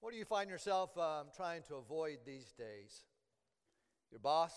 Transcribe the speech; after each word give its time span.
What 0.00 0.12
do 0.12 0.18
you 0.18 0.24
find 0.24 0.48
yourself 0.48 0.96
um, 0.96 1.26
trying 1.36 1.62
to 1.62 1.74
avoid 1.74 2.18
these 2.24 2.52
days? 2.52 3.02
Your 4.12 4.20
boss? 4.20 4.52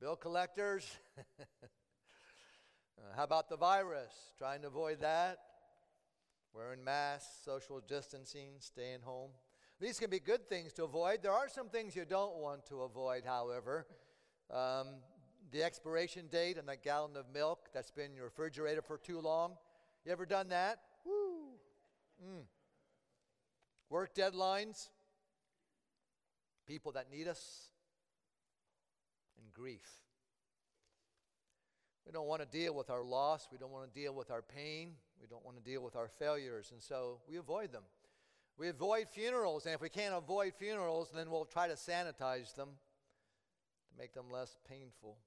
Bill 0.00 0.16
collectors? 0.16 0.90
uh, 1.40 1.42
how 3.16 3.22
about 3.22 3.48
the 3.48 3.56
virus? 3.56 4.12
Trying 4.38 4.62
to 4.62 4.66
avoid 4.66 5.00
that? 5.02 5.38
Wearing 6.52 6.82
masks, 6.82 7.28
social 7.44 7.80
distancing, 7.86 8.54
staying 8.58 9.02
home? 9.02 9.30
These 9.80 10.00
can 10.00 10.10
be 10.10 10.18
good 10.18 10.48
things 10.48 10.72
to 10.72 10.84
avoid. 10.84 11.22
There 11.22 11.32
are 11.32 11.48
some 11.48 11.68
things 11.68 11.94
you 11.94 12.04
don't 12.04 12.38
want 12.38 12.66
to 12.66 12.82
avoid, 12.82 13.22
however. 13.24 13.86
Um, 14.50 14.96
the 15.52 15.62
expiration 15.62 16.26
date 16.26 16.58
on 16.58 16.66
that 16.66 16.82
gallon 16.82 17.16
of 17.16 17.26
milk 17.32 17.68
that's 17.72 17.92
been 17.92 18.06
in 18.06 18.16
your 18.16 18.24
refrigerator 18.24 18.82
for 18.82 18.98
too 18.98 19.20
long. 19.20 19.52
You 20.04 20.10
ever 20.10 20.26
done 20.26 20.48
that? 20.48 20.80
Woo! 21.04 21.52
Mm. 22.20 22.42
Work 23.90 24.14
deadlines, 24.14 24.88
people 26.66 26.92
that 26.92 27.10
need 27.10 27.26
us, 27.26 27.68
and 29.42 29.52
grief. 29.52 29.86
We 32.04 32.12
don't 32.12 32.26
want 32.26 32.40
to 32.40 32.48
deal 32.48 32.74
with 32.74 32.90
our 32.90 33.02
loss. 33.02 33.48
We 33.52 33.58
don't 33.58 33.70
want 33.70 33.92
to 33.92 34.00
deal 34.00 34.14
with 34.14 34.30
our 34.30 34.42
pain. 34.42 34.92
We 35.20 35.26
don't 35.26 35.44
want 35.44 35.56
to 35.58 35.62
deal 35.62 35.82
with 35.82 35.94
our 35.94 36.08
failures. 36.08 36.70
And 36.72 36.82
so 36.82 37.20
we 37.28 37.36
avoid 37.36 37.72
them. 37.72 37.82
We 38.56 38.68
avoid 38.68 39.08
funerals. 39.08 39.66
And 39.66 39.74
if 39.74 39.80
we 39.80 39.90
can't 39.90 40.14
avoid 40.14 40.54
funerals, 40.58 41.10
then 41.14 41.30
we'll 41.30 41.44
try 41.44 41.68
to 41.68 41.74
sanitize 41.74 42.54
them 42.54 42.68
to 43.90 43.98
make 43.98 44.14
them 44.14 44.30
less 44.32 44.56
painful. 44.68 45.18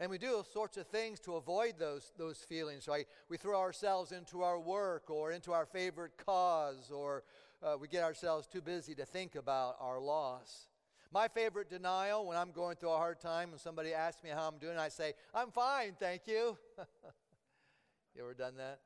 And 0.00 0.10
we 0.10 0.18
do 0.18 0.36
all 0.36 0.44
sorts 0.44 0.76
of 0.76 0.86
things 0.86 1.18
to 1.20 1.34
avoid 1.34 1.74
those, 1.78 2.12
those 2.16 2.38
feelings, 2.38 2.86
right? 2.86 3.06
We 3.28 3.36
throw 3.36 3.60
ourselves 3.60 4.12
into 4.12 4.42
our 4.42 4.58
work 4.58 5.10
or 5.10 5.32
into 5.32 5.52
our 5.52 5.66
favorite 5.66 6.12
cause, 6.24 6.90
or 6.92 7.24
uh, 7.62 7.76
we 7.80 7.88
get 7.88 8.02
ourselves 8.02 8.46
too 8.46 8.60
busy 8.60 8.94
to 8.94 9.04
think 9.04 9.34
about 9.34 9.76
our 9.80 10.00
loss. 10.00 10.68
My 11.12 11.28
favorite 11.28 11.70
denial 11.70 12.26
when 12.26 12.36
I'm 12.36 12.52
going 12.52 12.76
through 12.76 12.90
a 12.90 12.96
hard 12.96 13.20
time, 13.20 13.50
when 13.50 13.58
somebody 13.58 13.94
asks 13.94 14.22
me 14.22 14.30
how 14.30 14.46
I'm 14.46 14.58
doing, 14.58 14.76
I 14.76 14.88
say, 14.88 15.14
I'm 15.34 15.50
fine, 15.50 15.96
thank 15.98 16.26
you. 16.26 16.58
you 18.14 18.22
ever 18.22 18.34
done 18.34 18.56
that? 18.56 18.80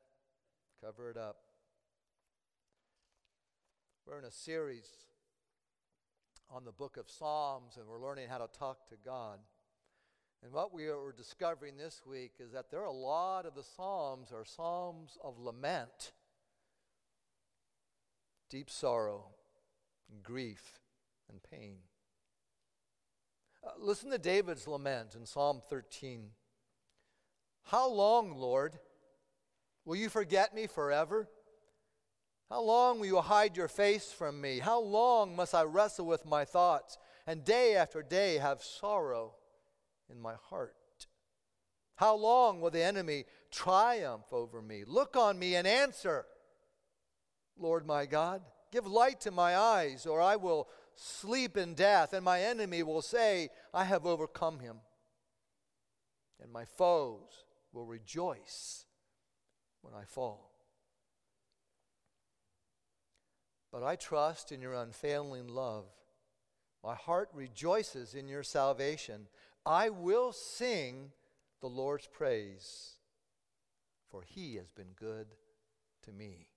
Cover 0.84 1.10
it 1.10 1.16
up. 1.16 1.36
We're 4.06 4.18
in 4.18 4.24
a 4.24 4.30
series 4.30 4.88
on 6.50 6.64
the 6.64 6.72
book 6.72 6.96
of 6.96 7.10
Psalms, 7.10 7.76
and 7.76 7.86
we're 7.86 8.00
learning 8.00 8.28
how 8.28 8.38
to 8.38 8.48
talk 8.58 8.88
to 8.88 8.96
God. 9.04 9.38
And 10.42 10.52
what 10.52 10.74
we 10.74 10.86
are 10.86 11.14
discovering 11.16 11.76
this 11.76 12.02
week 12.04 12.32
is 12.40 12.52
that 12.52 12.70
there 12.70 12.80
are 12.80 12.86
a 12.86 12.92
lot 12.92 13.46
of 13.46 13.54
the 13.54 13.62
Psalms 13.62 14.32
are 14.32 14.44
Psalms 14.44 15.16
of 15.22 15.38
lament, 15.38 16.12
deep 18.52 18.68
sorrow, 18.68 19.24
grief, 20.22 20.78
and 21.30 21.40
pain. 21.42 21.78
Uh, 23.66 23.70
listen 23.80 24.10
to 24.10 24.18
David's 24.18 24.68
lament 24.68 25.14
in 25.14 25.24
Psalm 25.24 25.62
13. 25.70 26.26
How 27.62 27.88
long, 27.88 28.36
Lord, 28.36 28.78
will 29.86 29.96
you 29.96 30.10
forget 30.10 30.54
me 30.54 30.66
forever? 30.66 31.30
How 32.50 32.60
long 32.60 32.98
will 32.98 33.06
you 33.06 33.22
hide 33.22 33.56
your 33.56 33.68
face 33.68 34.12
from 34.12 34.38
me? 34.38 34.58
How 34.58 34.80
long 34.80 35.34
must 35.34 35.54
I 35.54 35.62
wrestle 35.62 36.04
with 36.04 36.26
my 36.26 36.44
thoughts 36.44 36.98
and 37.26 37.46
day 37.46 37.74
after 37.74 38.02
day 38.02 38.36
have 38.36 38.62
sorrow? 38.62 39.32
in 40.10 40.20
my 40.20 40.34
heart? 40.50 40.74
How 41.96 42.14
long 42.16 42.60
will 42.60 42.70
the 42.70 42.82
enemy 42.82 43.24
triumph 43.50 44.26
over 44.30 44.60
me? 44.60 44.84
Look 44.86 45.16
on 45.16 45.38
me 45.38 45.54
and 45.54 45.66
answer, 45.66 46.26
Lord 47.58 47.86
my 47.86 48.06
God. 48.06 48.42
Give 48.70 48.86
light 48.86 49.20
to 49.22 49.30
my 49.30 49.56
eyes, 49.56 50.06
or 50.06 50.20
I 50.20 50.36
will 50.36 50.68
sleep 50.94 51.56
in 51.56 51.74
death, 51.74 52.12
and 52.12 52.24
my 52.24 52.40
enemy 52.42 52.82
will 52.82 53.02
say, 53.02 53.50
I 53.72 53.84
have 53.84 54.06
overcome 54.06 54.60
him. 54.60 54.76
And 56.40 56.52
my 56.52 56.64
foes 56.64 57.44
will 57.72 57.86
rejoice 57.86 58.86
when 59.82 59.94
I 59.94 60.04
fall. 60.04 60.50
But 63.70 63.82
I 63.82 63.96
trust 63.96 64.52
in 64.52 64.60
your 64.60 64.74
unfailing 64.74 65.48
love. 65.48 65.86
My 66.84 66.94
heart 66.94 67.30
rejoices 67.32 68.14
in 68.14 68.28
your 68.28 68.42
salvation. 68.42 69.28
I 69.64 69.88
will 69.88 70.32
sing 70.32 71.12
the 71.60 71.68
Lord's 71.68 72.06
praise, 72.06 72.96
for 74.10 74.22
he 74.22 74.56
has 74.56 74.68
been 74.70 74.92
good 74.96 75.28
to 76.02 76.12
me. 76.12 76.48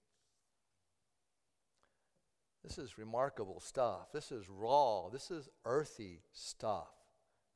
This 2.66 2.80
is 2.80 2.98
remarkable 2.98 3.60
stuff. 3.60 4.12
This 4.12 4.32
is 4.32 4.50
raw. 4.50 5.10
This 5.10 5.30
is 5.30 5.50
earthy 5.66 6.22
stuff. 6.34 6.90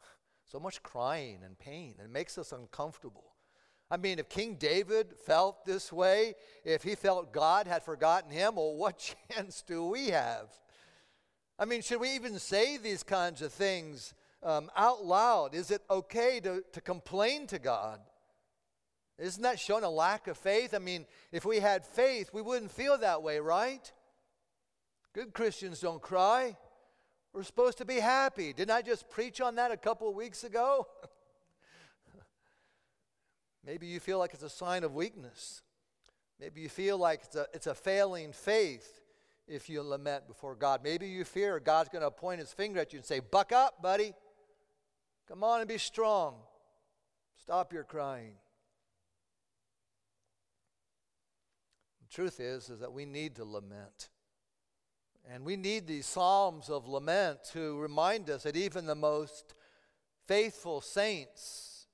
So 0.51 0.59
much 0.59 0.81
crying 0.81 1.41
and 1.45 1.59
pain. 1.59 1.93
It 2.03 2.09
makes 2.09 2.39
us 2.39 2.53
uncomfortable. 2.53 3.35
I 3.91 3.97
mean, 3.97 4.17
if 4.17 4.29
King 4.29 4.55
David 4.55 5.13
felt 5.23 5.63
this 5.63 5.93
way, 5.93 6.33
if 6.65 6.81
he 6.81 6.95
felt 6.95 7.31
God 7.31 7.67
had 7.67 7.83
forgotten 7.83 8.31
him, 8.31 8.55
well, 8.55 8.75
what 8.75 9.13
chance 9.29 9.61
do 9.61 9.85
we 9.85 10.07
have? 10.07 10.49
I 11.59 11.65
mean, 11.65 11.83
should 11.83 11.99
we 11.99 12.15
even 12.15 12.39
say 12.39 12.77
these 12.77 13.03
kinds 13.03 13.43
of 13.43 13.53
things 13.53 14.15
um, 14.41 14.71
out 14.75 15.05
loud? 15.05 15.53
Is 15.53 15.69
it 15.69 15.83
okay 15.91 16.39
to, 16.39 16.63
to 16.73 16.81
complain 16.81 17.45
to 17.45 17.59
God? 17.59 17.99
Isn't 19.19 19.43
that 19.43 19.59
showing 19.59 19.83
a 19.83 19.89
lack 19.89 20.27
of 20.27 20.35
faith? 20.35 20.73
I 20.73 20.79
mean, 20.79 21.05
if 21.31 21.45
we 21.45 21.59
had 21.59 21.85
faith, 21.85 22.31
we 22.33 22.41
wouldn't 22.41 22.71
feel 22.71 22.97
that 22.97 23.21
way, 23.21 23.39
right? 23.39 23.91
Good 25.13 25.33
Christians 25.33 25.79
don't 25.79 26.01
cry. 26.01 26.55
We're 27.33 27.43
supposed 27.43 27.77
to 27.79 27.85
be 27.85 27.99
happy. 27.99 28.53
Didn't 28.53 28.71
I 28.71 28.81
just 28.81 29.09
preach 29.09 29.41
on 29.41 29.55
that 29.55 29.71
a 29.71 29.77
couple 29.77 30.09
of 30.09 30.15
weeks 30.15 30.43
ago? 30.43 30.87
Maybe 33.65 33.87
you 33.87 33.99
feel 33.99 34.19
like 34.19 34.33
it's 34.33 34.43
a 34.43 34.49
sign 34.49 34.83
of 34.83 34.93
weakness. 34.93 35.61
Maybe 36.39 36.61
you 36.61 36.69
feel 36.69 36.97
like 36.97 37.21
it's 37.25 37.35
a, 37.35 37.47
it's 37.53 37.67
a 37.67 37.75
failing 37.75 38.31
faith 38.31 39.01
if 39.47 39.69
you 39.69 39.81
lament 39.81 40.27
before 40.27 40.55
God. 40.55 40.81
Maybe 40.83 41.07
you 41.07 41.25
fear 41.25 41.59
God's 41.59 41.89
going 41.89 42.03
to 42.03 42.11
point 42.11 42.39
his 42.39 42.53
finger 42.53 42.79
at 42.79 42.93
you 42.93 42.97
and 42.97 43.05
say, 43.05 43.19
Buck 43.19 43.51
up, 43.51 43.81
buddy. 43.81 44.13
Come 45.27 45.43
on 45.43 45.59
and 45.59 45.67
be 45.67 45.77
strong. 45.77 46.35
Stop 47.37 47.73
your 47.73 47.83
crying. 47.83 48.33
The 52.01 52.15
truth 52.15 52.39
is, 52.39 52.69
is 52.69 52.79
that 52.79 52.93
we 52.93 53.05
need 53.05 53.35
to 53.35 53.45
lament. 53.45 54.09
And 55.31 55.45
we 55.45 55.55
need 55.55 55.87
these 55.87 56.05
psalms 56.05 56.69
of 56.69 56.87
lament 56.87 57.39
to 57.53 57.77
remind 57.79 58.29
us 58.29 58.43
that 58.43 58.55
even 58.55 58.85
the 58.85 58.95
most 58.95 59.53
faithful 60.27 60.81
saints 60.81 61.87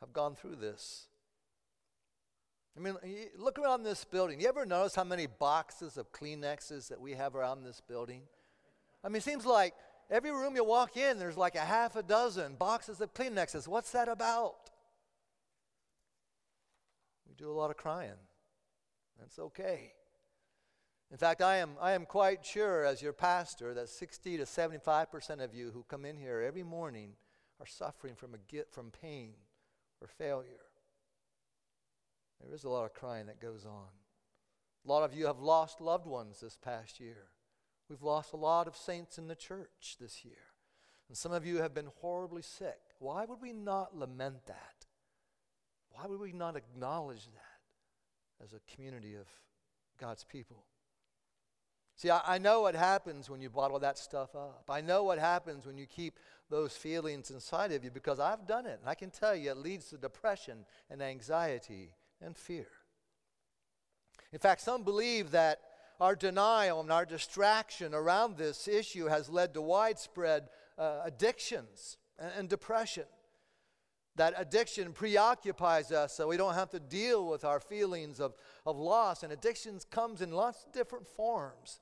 have 0.00 0.12
gone 0.12 0.34
through 0.34 0.56
this. 0.56 1.06
I 2.76 2.80
mean, 2.80 2.96
look 3.38 3.58
around 3.58 3.84
this 3.84 4.04
building. 4.04 4.40
You 4.40 4.48
ever 4.48 4.66
notice 4.66 4.94
how 4.94 5.04
many 5.04 5.26
boxes 5.26 5.96
of 5.96 6.12
Kleenexes 6.12 6.88
that 6.88 7.00
we 7.00 7.12
have 7.12 7.36
around 7.36 7.64
this 7.64 7.80
building? 7.80 8.22
I 9.04 9.08
mean, 9.08 9.16
it 9.16 9.22
seems 9.22 9.46
like 9.46 9.74
Every 10.10 10.30
room 10.30 10.54
you 10.54 10.64
walk 10.64 10.96
in, 10.96 11.18
there's 11.18 11.36
like 11.36 11.54
a 11.54 11.60
half 11.60 11.96
a 11.96 12.02
dozen 12.02 12.54
boxes 12.56 13.00
of 13.00 13.14
Kleenexes. 13.14 13.66
What's 13.66 13.90
that 13.92 14.08
about? 14.08 14.70
We 17.26 17.34
do 17.34 17.50
a 17.50 17.52
lot 17.54 17.70
of 17.70 17.76
crying. 17.76 18.12
That's 19.18 19.38
okay. 19.38 19.92
In 21.14 21.18
fact, 21.18 21.42
I 21.42 21.58
am, 21.58 21.76
I 21.80 21.92
am 21.92 22.06
quite 22.06 22.44
sure, 22.44 22.84
as 22.84 23.00
your 23.00 23.12
pastor, 23.12 23.72
that 23.74 23.88
60 23.88 24.36
to 24.38 24.42
75% 24.42 25.44
of 25.44 25.54
you 25.54 25.70
who 25.70 25.84
come 25.84 26.04
in 26.04 26.16
here 26.16 26.42
every 26.44 26.64
morning 26.64 27.12
are 27.60 27.66
suffering 27.66 28.16
from, 28.16 28.34
a, 28.34 28.64
from 28.72 28.90
pain 28.90 29.34
or 30.00 30.08
failure. 30.08 30.66
There 32.42 32.52
is 32.52 32.64
a 32.64 32.68
lot 32.68 32.84
of 32.84 32.94
crying 32.94 33.26
that 33.26 33.40
goes 33.40 33.64
on. 33.64 33.90
A 34.84 34.88
lot 34.90 35.04
of 35.04 35.14
you 35.16 35.26
have 35.26 35.38
lost 35.38 35.80
loved 35.80 36.04
ones 36.04 36.40
this 36.40 36.58
past 36.60 36.98
year. 36.98 37.28
We've 37.88 38.02
lost 38.02 38.32
a 38.32 38.36
lot 38.36 38.66
of 38.66 38.76
saints 38.76 39.16
in 39.16 39.28
the 39.28 39.36
church 39.36 39.98
this 40.00 40.24
year. 40.24 40.50
And 41.08 41.16
some 41.16 41.30
of 41.30 41.46
you 41.46 41.58
have 41.58 41.74
been 41.74 41.90
horribly 42.00 42.42
sick. 42.42 42.80
Why 42.98 43.24
would 43.24 43.40
we 43.40 43.52
not 43.52 43.96
lament 43.96 44.46
that? 44.48 44.86
Why 45.90 46.06
would 46.08 46.18
we 46.18 46.32
not 46.32 46.56
acknowledge 46.56 47.26
that 47.26 48.42
as 48.44 48.52
a 48.52 48.74
community 48.74 49.14
of 49.14 49.28
God's 49.96 50.24
people? 50.24 50.64
See, 51.96 52.10
I, 52.10 52.20
I, 52.26 52.38
know 52.38 52.62
what 52.62 52.74
happens 52.74 53.30
when 53.30 53.40
you 53.40 53.48
bottle 53.48 53.78
that 53.78 53.98
stuff 53.98 54.34
up. 54.34 54.64
I 54.68 54.80
know 54.80 55.04
what 55.04 55.18
happens 55.18 55.64
when 55.64 55.78
you 55.78 55.86
keep 55.86 56.18
those 56.50 56.72
feelings 56.72 57.30
inside 57.30 57.72
of 57.72 57.84
you 57.84 57.90
because 57.90 58.18
I've 58.18 58.46
done 58.46 58.66
it. 58.66 58.78
And 58.80 58.88
I 58.88 58.94
can 58.94 59.10
tell 59.10 59.34
you 59.34 59.50
it 59.50 59.56
leads 59.56 59.90
to 59.90 59.96
depression 59.96 60.64
and 60.90 61.02
anxiety 61.02 61.92
and 62.20 62.36
fear. 62.36 62.66
In 64.32 64.38
fact, 64.40 64.62
some 64.62 64.82
believe 64.82 65.30
that 65.30 65.60
our 66.00 66.16
denial 66.16 66.80
and 66.80 66.90
our 66.90 67.06
distraction 67.06 67.94
around 67.94 68.36
this 68.36 68.66
issue 68.66 69.06
has 69.06 69.28
led 69.28 69.54
to 69.54 69.62
widespread 69.62 70.48
uh, 70.76 71.02
addictions 71.04 71.96
and, 72.18 72.32
and 72.36 72.48
depression. 72.48 73.04
That 74.16 74.34
addiction 74.36 74.92
preoccupies 74.92 75.90
us 75.90 76.14
so 76.14 76.28
we 76.28 76.36
don't 76.36 76.54
have 76.54 76.70
to 76.70 76.80
deal 76.80 77.26
with 77.26 77.44
our 77.44 77.58
feelings 77.58 78.20
of, 78.20 78.34
of 78.64 78.78
loss. 78.78 79.22
And 79.22 79.32
addiction 79.32 79.80
comes 79.90 80.22
in 80.22 80.30
lots 80.30 80.64
of 80.64 80.72
different 80.72 81.08
forms. 81.08 81.80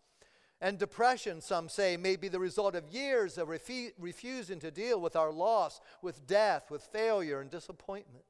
And 0.62 0.78
depression, 0.78 1.40
some 1.40 1.68
say, 1.68 1.96
may 1.96 2.14
be 2.14 2.28
the 2.28 2.38
result 2.38 2.76
of 2.76 2.88
years 2.88 3.36
of 3.36 3.48
refu- 3.48 3.92
refusing 3.98 4.60
to 4.60 4.70
deal 4.70 5.00
with 5.00 5.16
our 5.16 5.32
loss, 5.32 5.80
with 6.00 6.26
death, 6.26 6.70
with 6.70 6.82
failure, 6.82 7.40
and 7.40 7.50
disappointment. 7.50 8.24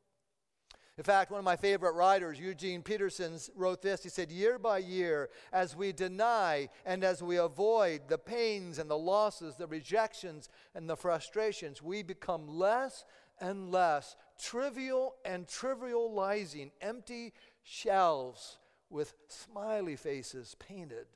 In 0.99 1.05
fact, 1.05 1.31
one 1.31 1.39
of 1.39 1.45
my 1.45 1.57
favorite 1.57 1.93
writers, 1.95 2.39
Eugene 2.39 2.83
Peterson, 2.83 3.39
wrote 3.57 3.81
this. 3.81 4.03
He 4.03 4.11
said, 4.11 4.31
Year 4.31 4.59
by 4.59 4.79
year, 4.79 5.31
as 5.53 5.75
we 5.75 5.93
deny 5.93 6.69
and 6.85 7.03
as 7.03 7.23
we 7.23 7.37
avoid 7.37 8.03
the 8.09 8.19
pains 8.19 8.79
and 8.79 8.91
the 8.91 8.99
losses, 8.99 9.57
the 9.57 9.67
rejections 9.67 10.51
and 10.75 10.89
the 10.89 10.97
frustrations, 10.97 11.83
we 11.83 12.03
become 12.03 12.47
less 12.47 13.05
and 13.43 13.73
less 13.73 14.15
trivial 14.41 15.17
and 15.25 15.47
trivializing 15.47 16.71
empty 16.81 17.35
shelves 17.65 18.59
with 18.89 19.15
smiley 19.29 19.97
faces 19.97 20.55
painted 20.59 21.07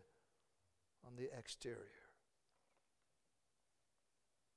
on 1.07 1.13
the 1.17 1.31
exterior. 1.39 1.79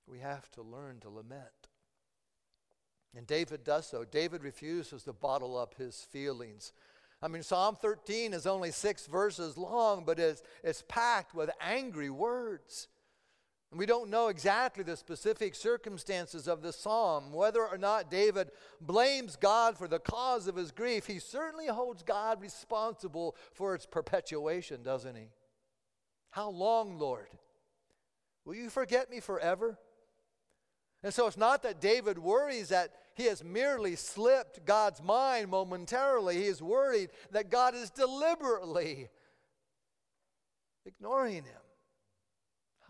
We 0.08 0.20
have 0.20 0.50
to 0.52 0.64
learn 0.64 1.00
to 1.02 1.10
lament. 1.10 1.70
And 3.16 3.28
David 3.28 3.64
does 3.64 3.86
so. 3.86 4.04
David 4.04 4.44
refuses 4.44 5.04
to 5.04 5.14
bottle 5.14 5.56
up 5.56 5.76
his 5.76 6.08
feelings. 6.12 6.74
I 7.22 7.28
mean, 7.28 7.44
Psalm 7.44 7.78
13 7.80 8.34
is 8.34 8.48
only 8.48 8.72
six 8.72 9.06
verses 9.06 9.58
long, 9.58 10.06
but 10.06 10.20
it's, 10.20 10.42
it's 10.64 10.84
packed 10.88 11.36
with 11.36 11.52
angry 11.62 12.10
words. 12.10 12.88
We 13.72 13.86
don't 13.86 14.10
know 14.10 14.30
exactly 14.30 14.84
the 14.84 14.98
specific 14.98 15.54
circumstances 15.54 16.48
of 16.48 16.64
the 16.64 16.74
psalm, 16.74 17.32
whether 17.32 17.64
or 17.64 17.78
not 17.78 18.10
David 18.10 18.50
blames 18.82 19.36
God 19.36 19.78
for 19.78 19.88
the 19.88 20.00
cause 20.00 20.48
of 20.48 20.56
his 20.56 20.72
grief. 20.72 21.06
He 21.06 21.20
certainly 21.20 21.68
holds 21.68 22.02
God 22.02 22.42
responsible 22.42 23.36
for 23.54 23.76
its 23.76 23.86
perpetuation, 23.86 24.82
doesn't 24.82 25.16
he? 25.16 25.28
How 26.32 26.50
long, 26.50 26.98
Lord? 26.98 27.28
Will 28.44 28.56
you 28.56 28.72
forget 28.72 29.12
me 29.12 29.20
forever? 29.20 29.78
And 31.04 31.14
so 31.14 31.28
it's 31.28 31.38
not 31.38 31.62
that 31.62 31.80
David 31.80 32.18
worries 32.18 32.70
that 32.70 32.92
he 33.14 33.26
has 33.26 33.44
merely 33.44 33.96
slipped 33.96 34.66
God's 34.66 35.02
mind 35.04 35.50
momentarily. 35.50 36.38
He 36.38 36.46
is 36.46 36.62
worried 36.62 37.12
that 37.32 37.52
God 37.52 37.76
is 37.76 37.92
deliberately 37.92 39.10
ignoring 40.86 41.44
him. 41.44 41.62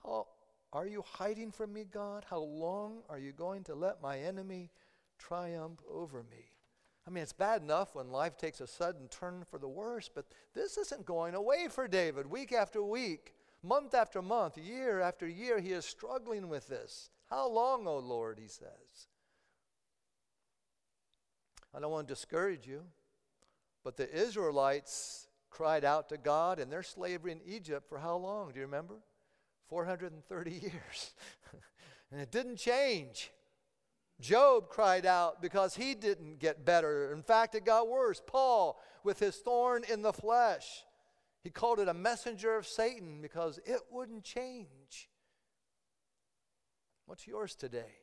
How 0.03 0.27
are 0.71 0.85
you 0.85 1.03
hiding 1.05 1.51
from 1.51 1.73
me, 1.73 1.85
God? 1.91 2.25
How 2.29 2.39
long 2.39 3.01
are 3.09 3.19
you 3.19 3.31
going 3.31 3.63
to 3.65 3.75
let 3.75 4.01
my 4.01 4.19
enemy 4.19 4.69
triumph 5.17 5.79
over 5.91 6.23
me? 6.23 6.51
I 7.07 7.11
mean, 7.11 7.23
it's 7.23 7.33
bad 7.33 7.63
enough 7.63 7.95
when 7.95 8.11
life 8.11 8.37
takes 8.37 8.61
a 8.61 8.67
sudden 8.67 9.07
turn 9.07 9.43
for 9.49 9.57
the 9.57 9.67
worse, 9.67 10.09
but 10.13 10.25
this 10.53 10.77
isn't 10.77 11.05
going 11.05 11.33
away 11.33 11.67
for 11.69 11.87
David. 11.87 12.27
Week 12.27 12.51
after 12.51 12.83
week, 12.83 13.33
month 13.63 13.95
after 13.95 14.21
month, 14.21 14.57
year 14.57 15.01
after 15.01 15.27
year, 15.27 15.59
he 15.59 15.71
is 15.71 15.85
struggling 15.85 16.49
with 16.49 16.67
this. 16.67 17.09
How 17.29 17.49
long, 17.49 17.87
O 17.87 17.91
oh 17.91 17.99
Lord, 17.99 18.37
he 18.39 18.47
says. 18.47 19.07
I 21.73 21.79
don't 21.79 21.91
want 21.91 22.07
to 22.07 22.13
discourage 22.13 22.67
you, 22.67 22.83
but 23.83 23.97
the 23.97 24.11
Israelites 24.15 25.27
cried 25.49 25.83
out 25.83 26.09
to 26.09 26.17
God 26.17 26.59
in 26.59 26.69
their 26.69 26.83
slavery 26.83 27.31
in 27.31 27.41
Egypt 27.45 27.87
for 27.87 27.97
how 27.99 28.17
long? 28.17 28.51
Do 28.51 28.59
you 28.59 28.65
remember? 28.65 28.95
430 29.69 30.51
years. 30.61 31.13
and 32.11 32.19
it 32.19 32.31
didn't 32.31 32.57
change. 32.57 33.31
Job 34.19 34.67
cried 34.67 35.05
out 35.05 35.41
because 35.41 35.75
he 35.75 35.95
didn't 35.95 36.39
get 36.39 36.65
better. 36.65 37.13
In 37.13 37.23
fact, 37.23 37.55
it 37.55 37.63
got 37.63 37.87
worse. 37.87 38.21
Paul, 38.25 38.81
with 39.03 39.19
his 39.19 39.37
thorn 39.37 39.83
in 39.89 40.01
the 40.01 40.11
flesh, 40.11 40.83
he 41.41 41.49
called 41.49 41.79
it 41.79 41.87
a 41.87 41.93
messenger 41.93 42.57
of 42.57 42.67
Satan 42.67 43.21
because 43.21 43.59
it 43.65 43.79
wouldn't 43.89 44.25
change. 44.25 45.09
What's 47.05 47.25
yours 47.25 47.55
today? 47.55 47.95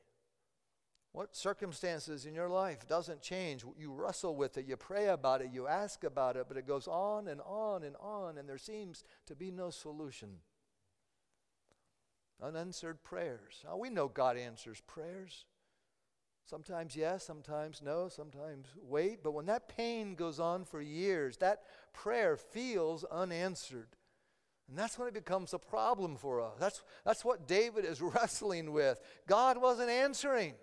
What 1.12 1.36
circumstances 1.36 2.26
in 2.26 2.34
your 2.34 2.48
life 2.48 2.86
doesn't 2.86 3.22
change? 3.22 3.64
You 3.78 3.92
wrestle 3.92 4.36
with 4.36 4.58
it, 4.58 4.66
you 4.66 4.76
pray 4.76 5.08
about 5.08 5.42
it, 5.42 5.50
you 5.52 5.66
ask 5.66 6.04
about 6.04 6.36
it, 6.36 6.46
but 6.48 6.56
it 6.56 6.66
goes 6.66 6.86
on 6.88 7.28
and 7.28 7.40
on 7.42 7.84
and 7.84 7.96
on, 8.00 8.36
and 8.36 8.48
there 8.48 8.58
seems 8.58 9.04
to 9.26 9.34
be 9.34 9.50
no 9.50 9.70
solution 9.70 10.40
unanswered 12.42 13.02
prayers. 13.02 13.64
We 13.76 13.90
know 13.90 14.08
God 14.08 14.36
answers 14.36 14.80
prayers. 14.86 15.44
Sometimes 16.44 16.94
yes, 16.94 17.24
sometimes 17.26 17.82
no, 17.82 18.08
sometimes 18.08 18.66
wait. 18.80 19.22
But 19.22 19.32
when 19.32 19.46
that 19.46 19.68
pain 19.68 20.14
goes 20.14 20.38
on 20.38 20.64
for 20.64 20.80
years, 20.80 21.38
that 21.38 21.62
prayer 21.92 22.36
feels 22.36 23.04
unanswered. 23.04 23.88
And 24.68 24.78
that's 24.78 24.98
when 24.98 25.08
it 25.08 25.14
becomes 25.14 25.54
a 25.54 25.58
problem 25.58 26.16
for 26.16 26.40
us. 26.40 26.54
That's, 26.58 26.82
that's 27.04 27.24
what 27.24 27.48
David 27.48 27.84
is 27.84 28.00
wrestling 28.02 28.72
with. 28.72 29.00
God 29.26 29.60
wasn't 29.60 29.90
answering. 29.90 30.54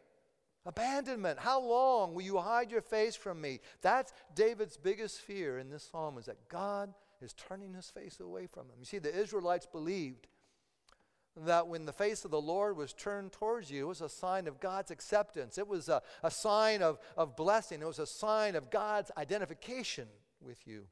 Abandonment. 0.66 1.40
How 1.40 1.60
long 1.60 2.14
will 2.14 2.22
you 2.22 2.38
hide 2.38 2.72
your 2.72 2.82
face 2.82 3.18
from 3.18 3.42
me? 3.42 3.60
That's 3.82 4.14
David's 4.34 4.78
biggest 4.78 5.20
fear 5.20 5.60
in 5.60 5.70
this 5.70 5.90
psalm 5.92 6.18
is 6.18 6.26
that 6.26 6.48
God 6.48 6.94
is 7.22 7.34
turning 7.34 7.74
his 7.74 7.90
face 7.90 8.22
away 8.22 8.48
from 8.48 8.68
him. 8.68 8.76
You 8.80 8.86
see, 8.86 9.00
the 9.00 9.14
Israelites 9.14 9.66
believed 9.66 10.28
that 11.36 11.68
when 11.68 11.86
the 11.86 11.94
face 11.94 12.26
of 12.26 12.32
the 12.32 12.42
Lord 12.42 12.78
was 12.78 12.94
turned 12.94 13.32
towards 13.32 13.72
you, 13.72 13.86
it 13.86 13.88
was 13.88 14.02
a 14.02 14.10
sign 14.10 14.48
of 14.48 14.60
God's 14.60 14.92
acceptance. 14.92 15.58
It 15.58 15.68
was 15.68 15.90
a, 15.90 16.02
a 16.22 16.30
sign 16.30 16.82
of, 16.82 17.00
of 17.18 17.36
blessing. 17.36 17.82
It 17.82 17.88
was 17.88 18.00
a 18.00 18.06
sign 18.06 18.56
of 18.56 18.70
God's 18.70 19.12
identification 19.18 20.08
with 20.42 20.68
you. 20.68 20.86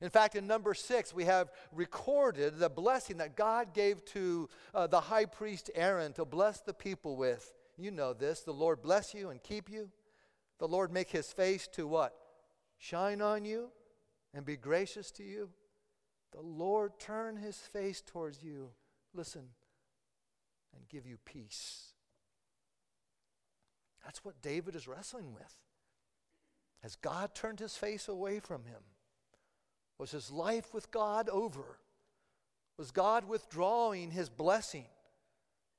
In 0.00 0.10
fact, 0.10 0.36
in 0.36 0.46
number 0.46 0.74
six, 0.74 1.14
we 1.14 1.24
have 1.24 1.50
recorded 1.72 2.58
the 2.58 2.68
blessing 2.68 3.16
that 3.16 3.34
God 3.34 3.72
gave 3.72 4.04
to 4.06 4.48
uh, 4.74 4.86
the 4.86 5.00
high 5.00 5.24
priest 5.24 5.70
Aaron 5.74 6.12
to 6.14 6.24
bless 6.24 6.60
the 6.60 6.74
people 6.74 7.16
with. 7.16 7.54
You 7.78 7.90
know 7.90 8.12
this. 8.12 8.40
The 8.40 8.52
Lord 8.52 8.82
bless 8.82 9.14
you 9.14 9.30
and 9.30 9.42
keep 9.42 9.70
you. 9.70 9.90
The 10.58 10.68
Lord 10.68 10.92
make 10.92 11.10
his 11.10 11.32
face 11.32 11.66
to 11.72 11.86
what? 11.86 12.14
Shine 12.78 13.20
on 13.20 13.44
you 13.44 13.70
and 14.34 14.44
be 14.44 14.56
gracious 14.56 15.10
to 15.12 15.24
you. 15.24 15.48
The 16.32 16.42
Lord 16.42 16.98
turn 16.98 17.36
his 17.36 17.56
face 17.56 18.02
towards 18.02 18.42
you 18.42 18.70
listen, 19.16 19.48
and 20.74 20.88
give 20.88 21.06
you 21.06 21.16
peace. 21.24 21.92
That's 24.04 24.24
what 24.24 24.40
David 24.42 24.76
is 24.76 24.86
wrestling 24.86 25.32
with. 25.34 25.54
Has 26.82 26.94
God 26.94 27.34
turned 27.34 27.58
his 27.58 27.76
face 27.76 28.06
away 28.06 28.38
from 28.38 28.64
him? 28.64 28.82
Was 29.98 30.12
his 30.12 30.30
life 30.30 30.72
with 30.72 30.90
God 30.90 31.28
over? 31.28 31.78
Was 32.78 32.90
God 32.90 33.26
withdrawing 33.26 34.10
his 34.10 34.28
blessing? 34.28 34.86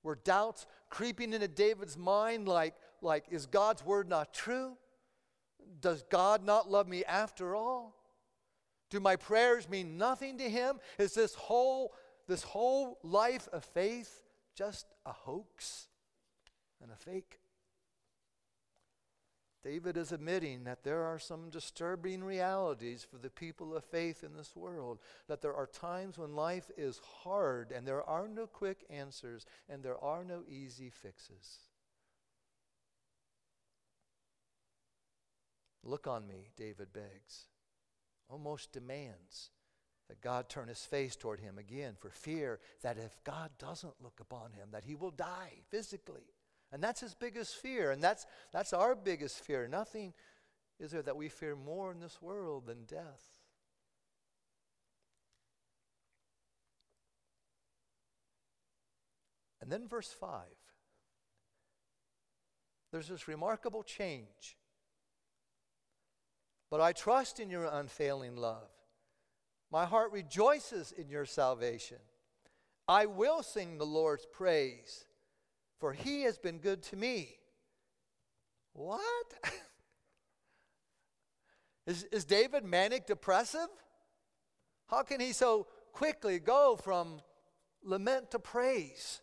Were 0.04 0.16
doubts 0.16 0.66
creeping 0.90 1.34
into 1.34 1.48
David's 1.48 1.98
mind 1.98 2.48
like, 2.48 2.76
like 3.02 3.26
is 3.30 3.46
God's 3.46 3.86
word 3.86 4.10
not 4.10 4.34
true? 4.34 4.78
Does 5.80 6.04
God 6.10 6.44
not 6.44 6.70
love 6.70 6.88
me 6.88 7.06
after 7.06 7.56
all? 7.56 7.96
Do 8.90 9.00
my 9.00 9.16
prayers 9.16 9.70
mean 9.70 9.98
nothing 9.98 10.38
to 10.38 10.50
him? 10.50 10.80
Is 10.98 11.14
this 11.14 11.36
whole 11.36 11.94
this 12.28 12.44
whole 12.44 13.00
life 13.04 13.48
of 13.52 13.64
faith 13.64 14.22
just 14.56 14.88
a 15.06 15.12
hoax 15.12 15.88
and 16.82 16.92
a 16.92 16.96
fake? 16.96 17.40
David 19.64 19.98
is 19.98 20.14
admitting 20.14 20.64
that 20.64 20.84
there 20.84 21.04
are 21.04 21.20
some 21.20 21.50
disturbing 21.50 22.24
realities 22.24 23.06
for 23.10 23.18
the 23.18 23.30
people 23.30 23.76
of 23.76 23.84
faith 23.84 24.24
in 24.24 24.38
this 24.38 24.56
world. 24.56 25.00
That 25.28 25.42
there 25.42 25.54
are 25.54 25.68
times 25.68 26.18
when 26.18 26.36
life 26.36 26.72
is 26.78 27.02
hard 27.24 27.74
and 27.74 27.86
there 27.86 28.04
are 28.04 28.30
no 28.30 28.48
quick 28.48 28.86
answers 28.90 29.46
and 29.68 29.84
there 29.84 30.02
are 30.02 30.24
no 30.24 30.44
easy 30.48 30.90
fixes. 30.90 31.60
Look 35.84 36.08
on 36.08 36.28
me, 36.28 36.52
David 36.56 36.94
begs, 36.94 37.48
almost 38.30 38.72
demands 38.72 39.52
that 40.08 40.22
God 40.22 40.50
turn 40.50 40.68
his 40.68 40.86
face 40.86 41.16
toward 41.16 41.40
him 41.40 41.58
again 41.58 41.96
for 42.00 42.10
fear 42.10 42.60
that 42.82 42.98
if 42.98 43.22
God 43.24 43.52
doesn't 43.60 44.02
look 44.02 44.20
upon 44.22 44.54
him, 44.54 44.70
that 44.72 44.86
he 44.86 44.96
will 44.96 45.12
die 45.12 45.62
physically. 45.70 46.34
And 46.72 46.84
that's 46.84 47.02
his 47.02 47.14
biggest 47.14 47.56
fear. 47.56 47.92
And 47.92 48.02
that's, 48.02 48.26
that's 48.52 48.74
our 48.74 48.96
biggest 48.96 49.44
fear. 49.44 49.68
Nothing 49.68 50.14
is 50.80 50.92
there 50.92 51.02
that 51.02 51.18
we 51.18 51.30
fear 51.30 51.56
more 51.56 51.92
in 51.92 52.00
this 52.00 52.22
world 52.22 52.68
than 52.68 52.86
death. 52.86 53.24
And 59.62 59.72
then 59.72 59.88
verse 59.88 60.16
5. 60.18 60.44
There's 62.92 63.10
this 63.10 63.28
remarkable 63.28 63.84
change. 63.84 64.58
But 66.70 66.80
I 66.80 66.94
trust 66.94 67.40
in 67.40 67.50
your 67.50 67.66
unfailing 67.66 68.38
love. 68.38 68.70
My 69.72 69.86
heart 69.86 70.12
rejoices 70.12 70.92
in 70.92 71.10
your 71.10 71.26
salvation. 71.26 71.98
I 72.88 73.06
will 73.06 73.44
sing 73.44 73.78
the 73.78 73.86
Lord's 73.86 74.26
praise, 74.26 75.06
for 75.80 75.92
he 75.92 76.24
has 76.24 76.38
been 76.38 76.60
good 76.60 76.84
to 76.84 76.96
me. 76.96 77.38
What? 78.74 79.34
is, 81.88 82.04
is 82.06 82.24
David 82.24 82.64
manic 82.64 83.06
depressive? 83.06 83.68
How 84.88 85.04
can 85.04 85.20
he 85.20 85.34
so 85.34 85.68
quickly 85.92 86.40
go 86.40 86.78
from 86.82 87.22
lament 87.84 88.32
to 88.32 88.40
praise? 88.40 89.22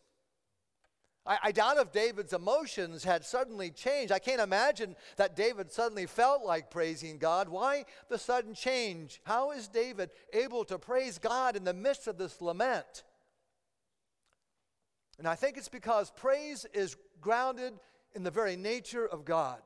I, 1.27 1.39
I, 1.45 1.53
doubt 1.53 1.79
if 1.79 1.91
David's 1.93 2.33
emotions 2.33 3.05
had 3.05 3.25
suddenly 3.25 3.71
changed. 3.71 4.13
I 4.13 4.19
can't 4.19 4.41
imagine 4.41 4.95
that 5.17 5.37
David 5.37 5.73
suddenly 5.73 6.07
felt 6.07 6.45
like 6.45 6.71
praising 6.71 7.19
God. 7.19 7.49
Why 7.49 7.87
the 8.09 8.19
sudden 8.19 8.55
change? 8.55 9.21
How 9.25 9.53
is 9.53 9.69
David 9.69 10.11
able 10.33 10.65
to 10.67 10.79
praise 10.79 11.19
God 11.19 11.57
in 11.57 11.65
the 11.65 11.73
midst 11.73 12.07
of 12.07 12.19
this 12.19 12.41
lament? 12.43 13.05
And 15.19 15.27
I 15.27 15.35
think 15.35 15.57
it's 15.57 15.69
because 15.69 16.11
praise 16.11 16.67
is 16.75 16.97
grounded 17.21 17.75
in 18.15 18.23
the 18.23 18.31
very 18.31 18.57
nature 18.57 19.07
of 19.07 19.25
God. 19.25 19.61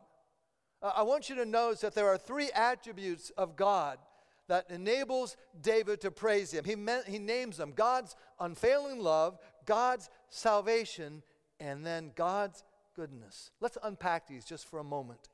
Uh, 0.81 0.93
I 0.95 1.03
want 1.03 1.29
you 1.29 1.35
to 1.37 1.45
notice 1.45 1.81
that 1.81 1.95
there 1.95 2.09
are 2.09 2.19
three 2.19 2.51
attributes 2.55 3.31
of 3.31 3.57
God 3.57 3.99
that 4.47 4.71
enables 4.71 5.37
David 5.61 6.01
to 6.03 6.11
praise 6.11 6.53
him. 6.53 6.65
He, 6.65 6.77
he 7.11 7.19
names 7.19 7.59
them 7.59 7.73
God's 7.75 8.17
unfailing 8.41 9.01
love, 9.01 9.39
God's 9.67 10.09
salvation, 10.31 11.23
and 11.61 11.85
then 11.85 12.13
God's 12.15 12.65
goodness. 12.95 13.51
Let's 13.61 13.79
unpack 13.83 14.27
these 14.27 14.45
just 14.45 14.69
for 14.69 14.79
a 14.79 14.85
moment. 14.85 15.29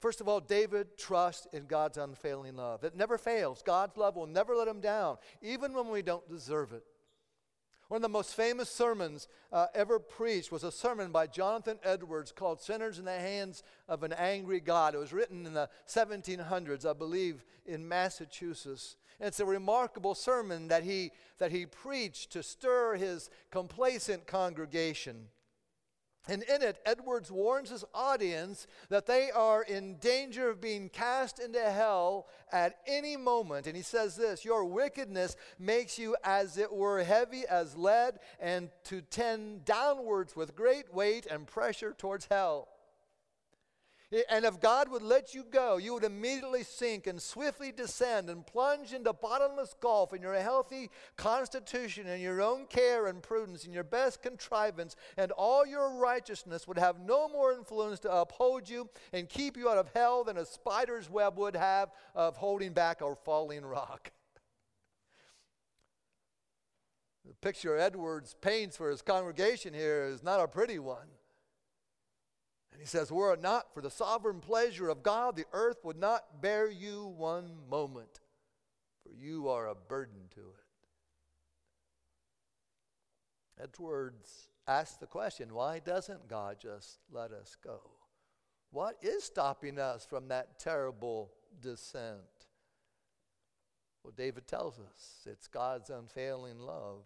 First 0.00 0.20
of 0.20 0.28
all, 0.28 0.40
David 0.40 0.96
trusts 0.96 1.46
in 1.52 1.66
God's 1.66 1.98
unfailing 1.98 2.56
love. 2.56 2.84
It 2.84 2.96
never 2.96 3.18
fails. 3.18 3.62
God's 3.62 3.96
love 3.96 4.14
will 4.14 4.28
never 4.28 4.54
let 4.54 4.68
him 4.68 4.80
down, 4.80 5.16
even 5.42 5.72
when 5.74 5.88
we 5.88 6.02
don't 6.02 6.28
deserve 6.28 6.72
it. 6.72 6.84
One 7.88 7.96
of 7.96 8.02
the 8.02 8.08
most 8.10 8.34
famous 8.34 8.68
sermons 8.68 9.28
uh, 9.50 9.66
ever 9.74 9.98
preached 9.98 10.52
was 10.52 10.62
a 10.62 10.70
sermon 10.70 11.10
by 11.10 11.26
Jonathan 11.26 11.78
Edwards 11.82 12.32
called 12.32 12.60
Sinners 12.60 12.98
in 12.98 13.06
the 13.06 13.18
Hands 13.18 13.62
of 13.88 14.02
an 14.02 14.12
Angry 14.12 14.60
God. 14.60 14.94
It 14.94 14.98
was 14.98 15.12
written 15.12 15.46
in 15.46 15.54
the 15.54 15.70
1700s, 15.88 16.88
I 16.88 16.92
believe, 16.92 17.44
in 17.64 17.88
Massachusetts. 17.88 18.96
And 19.18 19.28
it's 19.28 19.40
a 19.40 19.46
remarkable 19.46 20.14
sermon 20.14 20.68
that 20.68 20.84
he, 20.84 21.12
that 21.38 21.50
he 21.50 21.64
preached 21.64 22.30
to 22.32 22.42
stir 22.42 22.96
his 22.96 23.30
complacent 23.50 24.26
congregation. 24.26 25.28
And 26.26 26.42
in 26.42 26.62
it, 26.62 26.78
Edwards 26.84 27.30
warns 27.30 27.70
his 27.70 27.84
audience 27.94 28.66
that 28.90 29.06
they 29.06 29.30
are 29.30 29.62
in 29.62 29.96
danger 29.96 30.50
of 30.50 30.60
being 30.60 30.88
cast 30.90 31.38
into 31.38 31.60
hell 31.60 32.26
at 32.52 32.78
any 32.86 33.16
moment. 33.16 33.66
And 33.66 33.76
he 33.76 33.82
says 33.82 34.16
this 34.16 34.44
Your 34.44 34.64
wickedness 34.64 35.36
makes 35.58 35.98
you 35.98 36.16
as 36.24 36.58
it 36.58 36.72
were 36.72 37.02
heavy 37.02 37.44
as 37.48 37.76
lead, 37.76 38.18
and 38.40 38.70
to 38.84 39.00
tend 39.00 39.64
downwards 39.64 40.36
with 40.36 40.56
great 40.56 40.92
weight 40.92 41.26
and 41.26 41.46
pressure 41.46 41.94
towards 41.96 42.26
hell. 42.26 42.68
And 44.30 44.46
if 44.46 44.58
God 44.58 44.90
would 44.90 45.02
let 45.02 45.34
you 45.34 45.44
go, 45.44 45.76
you 45.76 45.92
would 45.92 46.04
immediately 46.04 46.62
sink 46.62 47.06
and 47.06 47.20
swiftly 47.20 47.72
descend 47.72 48.30
and 48.30 48.46
plunge 48.46 48.94
into 48.94 49.12
bottomless 49.12 49.74
gulf 49.78 50.14
in 50.14 50.22
your 50.22 50.32
healthy 50.34 50.88
constitution 51.16 52.06
and 52.06 52.22
your 52.22 52.40
own 52.40 52.64
care 52.66 53.08
and 53.08 53.22
prudence 53.22 53.64
and 53.64 53.74
your 53.74 53.84
best 53.84 54.22
contrivance, 54.22 54.96
and 55.18 55.30
all 55.32 55.66
your 55.66 55.98
righteousness 55.98 56.66
would 56.66 56.78
have 56.78 57.00
no 57.00 57.28
more 57.28 57.52
influence 57.52 58.00
to 58.00 58.10
uphold 58.10 58.66
you 58.66 58.88
and 59.12 59.28
keep 59.28 59.58
you 59.58 59.68
out 59.68 59.76
of 59.76 59.90
hell 59.94 60.24
than 60.24 60.38
a 60.38 60.46
spider's 60.46 61.10
web 61.10 61.36
would 61.36 61.54
have 61.54 61.90
of 62.14 62.34
holding 62.38 62.72
back 62.72 63.02
a 63.02 63.14
falling 63.14 63.64
rock. 63.64 64.10
The 67.26 67.34
picture 67.34 67.76
Edwards 67.76 68.34
paints 68.40 68.78
for 68.78 68.88
his 68.88 69.02
congregation 69.02 69.74
here 69.74 70.04
is 70.04 70.22
not 70.22 70.40
a 70.40 70.48
pretty 70.48 70.78
one. 70.78 71.08
And 72.78 72.86
he 72.86 72.88
says, 72.88 73.10
Were 73.10 73.34
it 73.34 73.42
not 73.42 73.74
for 73.74 73.80
the 73.82 73.90
sovereign 73.90 74.38
pleasure 74.38 74.88
of 74.88 75.02
God, 75.02 75.34
the 75.34 75.46
earth 75.52 75.78
would 75.82 75.98
not 75.98 76.40
bear 76.40 76.70
you 76.70 77.12
one 77.16 77.50
moment, 77.68 78.20
for 79.02 79.10
you 79.12 79.48
are 79.48 79.66
a 79.66 79.74
burden 79.74 80.28
to 80.36 80.40
it. 80.40 80.64
Edwards 83.60 84.50
asks 84.68 84.96
the 84.96 85.06
question 85.06 85.54
why 85.54 85.80
doesn't 85.80 86.28
God 86.28 86.58
just 86.60 87.00
let 87.10 87.32
us 87.32 87.56
go? 87.64 87.80
What 88.70 88.94
is 89.02 89.24
stopping 89.24 89.80
us 89.80 90.06
from 90.08 90.28
that 90.28 90.60
terrible 90.60 91.32
descent? 91.60 92.20
Well, 94.04 94.12
David 94.16 94.46
tells 94.46 94.78
us 94.78 95.26
it's 95.26 95.48
God's 95.48 95.90
unfailing 95.90 96.60
love. 96.60 97.02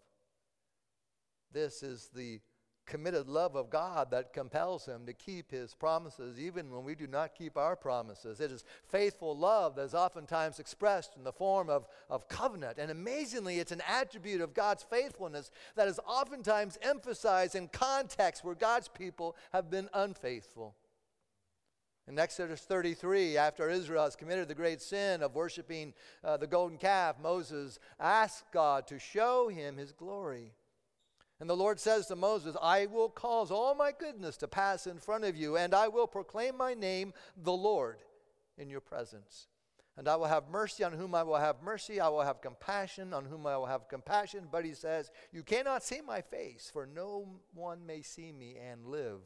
This 1.51 1.83
is 1.83 2.11
the 2.15 2.41
committed 2.87 3.29
love 3.29 3.55
of 3.57 3.71
God 3.71 4.11
that 4.11 4.33
compels 4.33 4.87
him 4.87 5.07
to 5.07 5.13
keep 5.13 5.51
his 5.51 5.75
promises 5.75 6.39
even 6.39 6.71
when 6.71 6.85
we 6.85 6.95
do 6.95 7.07
not 7.07 7.35
keep 7.35 7.57
our 7.57 7.77
promises. 7.77 8.41
It 8.41 8.51
is 8.51 8.65
faithful 8.85 9.37
love 9.37 9.77
that 9.77 9.83
is 9.83 9.95
oftentimes 9.95 10.59
expressed 10.59 11.17
in 11.17 11.25
the 11.25 11.33
form 11.33 11.71
of, 11.71 11.87
of 12.11 12.29
covenant. 12.29 12.79
And 12.79 12.91
amazingly, 12.91 13.59
it's 13.59 13.73
an 13.73 13.83
attribute 13.89 14.41
of 14.41 14.55
God's 14.55 14.83
faithfulness 14.83 15.51
that 15.77 15.89
is 15.89 16.01
oftentimes 16.07 16.79
emphasized 16.83 17.55
in 17.55 17.69
contexts 17.69 18.45
where 18.45 18.55
God's 18.55 18.89
people 18.89 19.37
have 19.53 19.71
been 19.71 19.89
unfaithful. 19.95 20.75
In 22.09 22.19
Exodus 22.19 22.61
33, 22.63 23.37
after 23.37 23.71
Israel 23.71 24.05
has 24.05 24.17
committed 24.17 24.49
the 24.49 24.57
great 24.57 24.83
sin 24.83 25.23
of 25.23 25.37
worshiping 25.37 25.95
uh, 26.25 26.37
the 26.37 26.49
golden 26.49 26.77
calf, 26.77 27.17
Moses 27.23 27.79
asked 28.01 28.51
God 28.53 28.89
to 28.89 28.99
show 28.99 29.49
him 29.49 29.77
his 29.77 29.93
glory. 29.93 30.53
And 31.43 31.51
the 31.51 31.57
Lord 31.57 31.81
says 31.81 32.07
to 32.07 32.15
Moses, 32.15 32.55
I 32.63 32.87
will 32.87 33.09
cause 33.09 33.51
all 33.51 33.75
my 33.75 33.91
goodness 33.91 34.37
to 34.37 34.47
pass 34.47 34.87
in 34.87 35.01
front 35.01 35.25
of 35.25 35.37
you, 35.37 35.57
and 35.57 35.75
I 35.75 35.89
will 35.89 36.07
proclaim 36.07 36.57
my 36.57 36.73
name, 36.73 37.13
the 37.37 37.53
Lord, 37.53 37.97
in 38.57 38.71
your 38.71 38.81
presence. 38.81 39.49
And 39.97 40.07
I 40.07 40.15
will 40.15 40.27
have 40.27 40.49
mercy 40.49 40.85
on 40.85 40.93
whom 40.93 41.17
I 41.17 41.25
will 41.25 41.39
have 41.39 41.57
mercy. 41.61 41.99
I 41.99 42.11
will 42.11 42.23
have 42.23 42.43
compassion 42.43 43.13
on 43.13 43.25
whom 43.25 43.45
I 43.45 43.57
will 43.57 43.67
have 43.67 43.89
compassion. 43.89 44.47
But 44.53 44.65
he 44.65 44.73
says, 44.73 45.11
You 45.33 45.43
cannot 45.43 45.83
see 45.83 46.01
my 46.01 46.21
face, 46.21 46.71
for 46.73 46.87
no 46.87 47.41
one 47.53 47.85
may 47.85 48.03
see 48.03 48.31
me 48.31 48.57
and 48.57 48.87
live. 48.87 49.19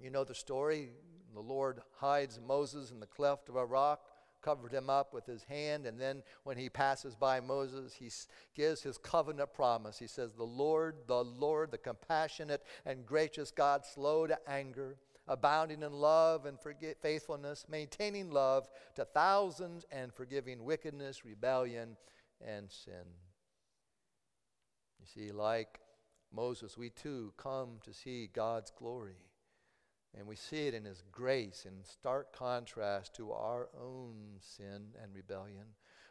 You 0.00 0.08
know 0.08 0.24
the 0.24 0.34
story. 0.34 0.92
The 1.34 1.40
Lord 1.40 1.82
hides 1.98 2.40
Moses 2.40 2.90
in 2.90 3.00
the 3.00 3.06
cleft 3.06 3.50
of 3.50 3.56
a 3.56 3.66
rock 3.66 4.00
covered 4.42 4.72
him 4.72 4.88
up 4.88 5.12
with 5.12 5.26
his 5.26 5.44
hand. 5.44 5.86
And 5.86 6.00
then 6.00 6.22
when 6.44 6.56
he 6.56 6.68
passes 6.68 7.14
by 7.14 7.40
Moses, 7.40 7.94
he 7.94 8.10
gives 8.54 8.82
his 8.82 8.98
covenant 8.98 9.52
promise. 9.52 9.98
He 9.98 10.06
says, 10.06 10.32
The 10.32 10.44
Lord, 10.44 10.96
the 11.06 11.24
Lord, 11.24 11.70
the 11.70 11.78
compassionate 11.78 12.62
and 12.84 13.06
gracious 13.06 13.50
God, 13.50 13.84
slow 13.84 14.26
to 14.26 14.38
anger, 14.48 14.96
abounding 15.26 15.82
in 15.82 15.92
love 15.92 16.46
and 16.46 16.58
faithfulness, 17.02 17.66
maintaining 17.68 18.30
love 18.30 18.68
to 18.96 19.04
thousands, 19.04 19.84
and 19.90 20.12
forgiving 20.12 20.64
wickedness, 20.64 21.24
rebellion, 21.24 21.96
and 22.44 22.70
sin. 22.70 23.04
You 25.00 25.06
see, 25.06 25.32
like 25.32 25.80
Moses, 26.32 26.76
we 26.76 26.90
too 26.90 27.32
come 27.36 27.78
to 27.84 27.92
see 27.92 28.28
God's 28.32 28.70
glory. 28.70 29.16
And 30.18 30.26
we 30.26 30.34
see 30.34 30.66
it 30.66 30.74
in 30.74 30.84
His 30.84 31.02
grace 31.12 31.64
in 31.64 31.84
stark 31.84 32.36
contrast 32.36 33.14
to 33.16 33.32
our 33.32 33.68
own 33.80 34.16
sin 34.40 34.88
and 35.00 35.14
rebellion. 35.14 35.66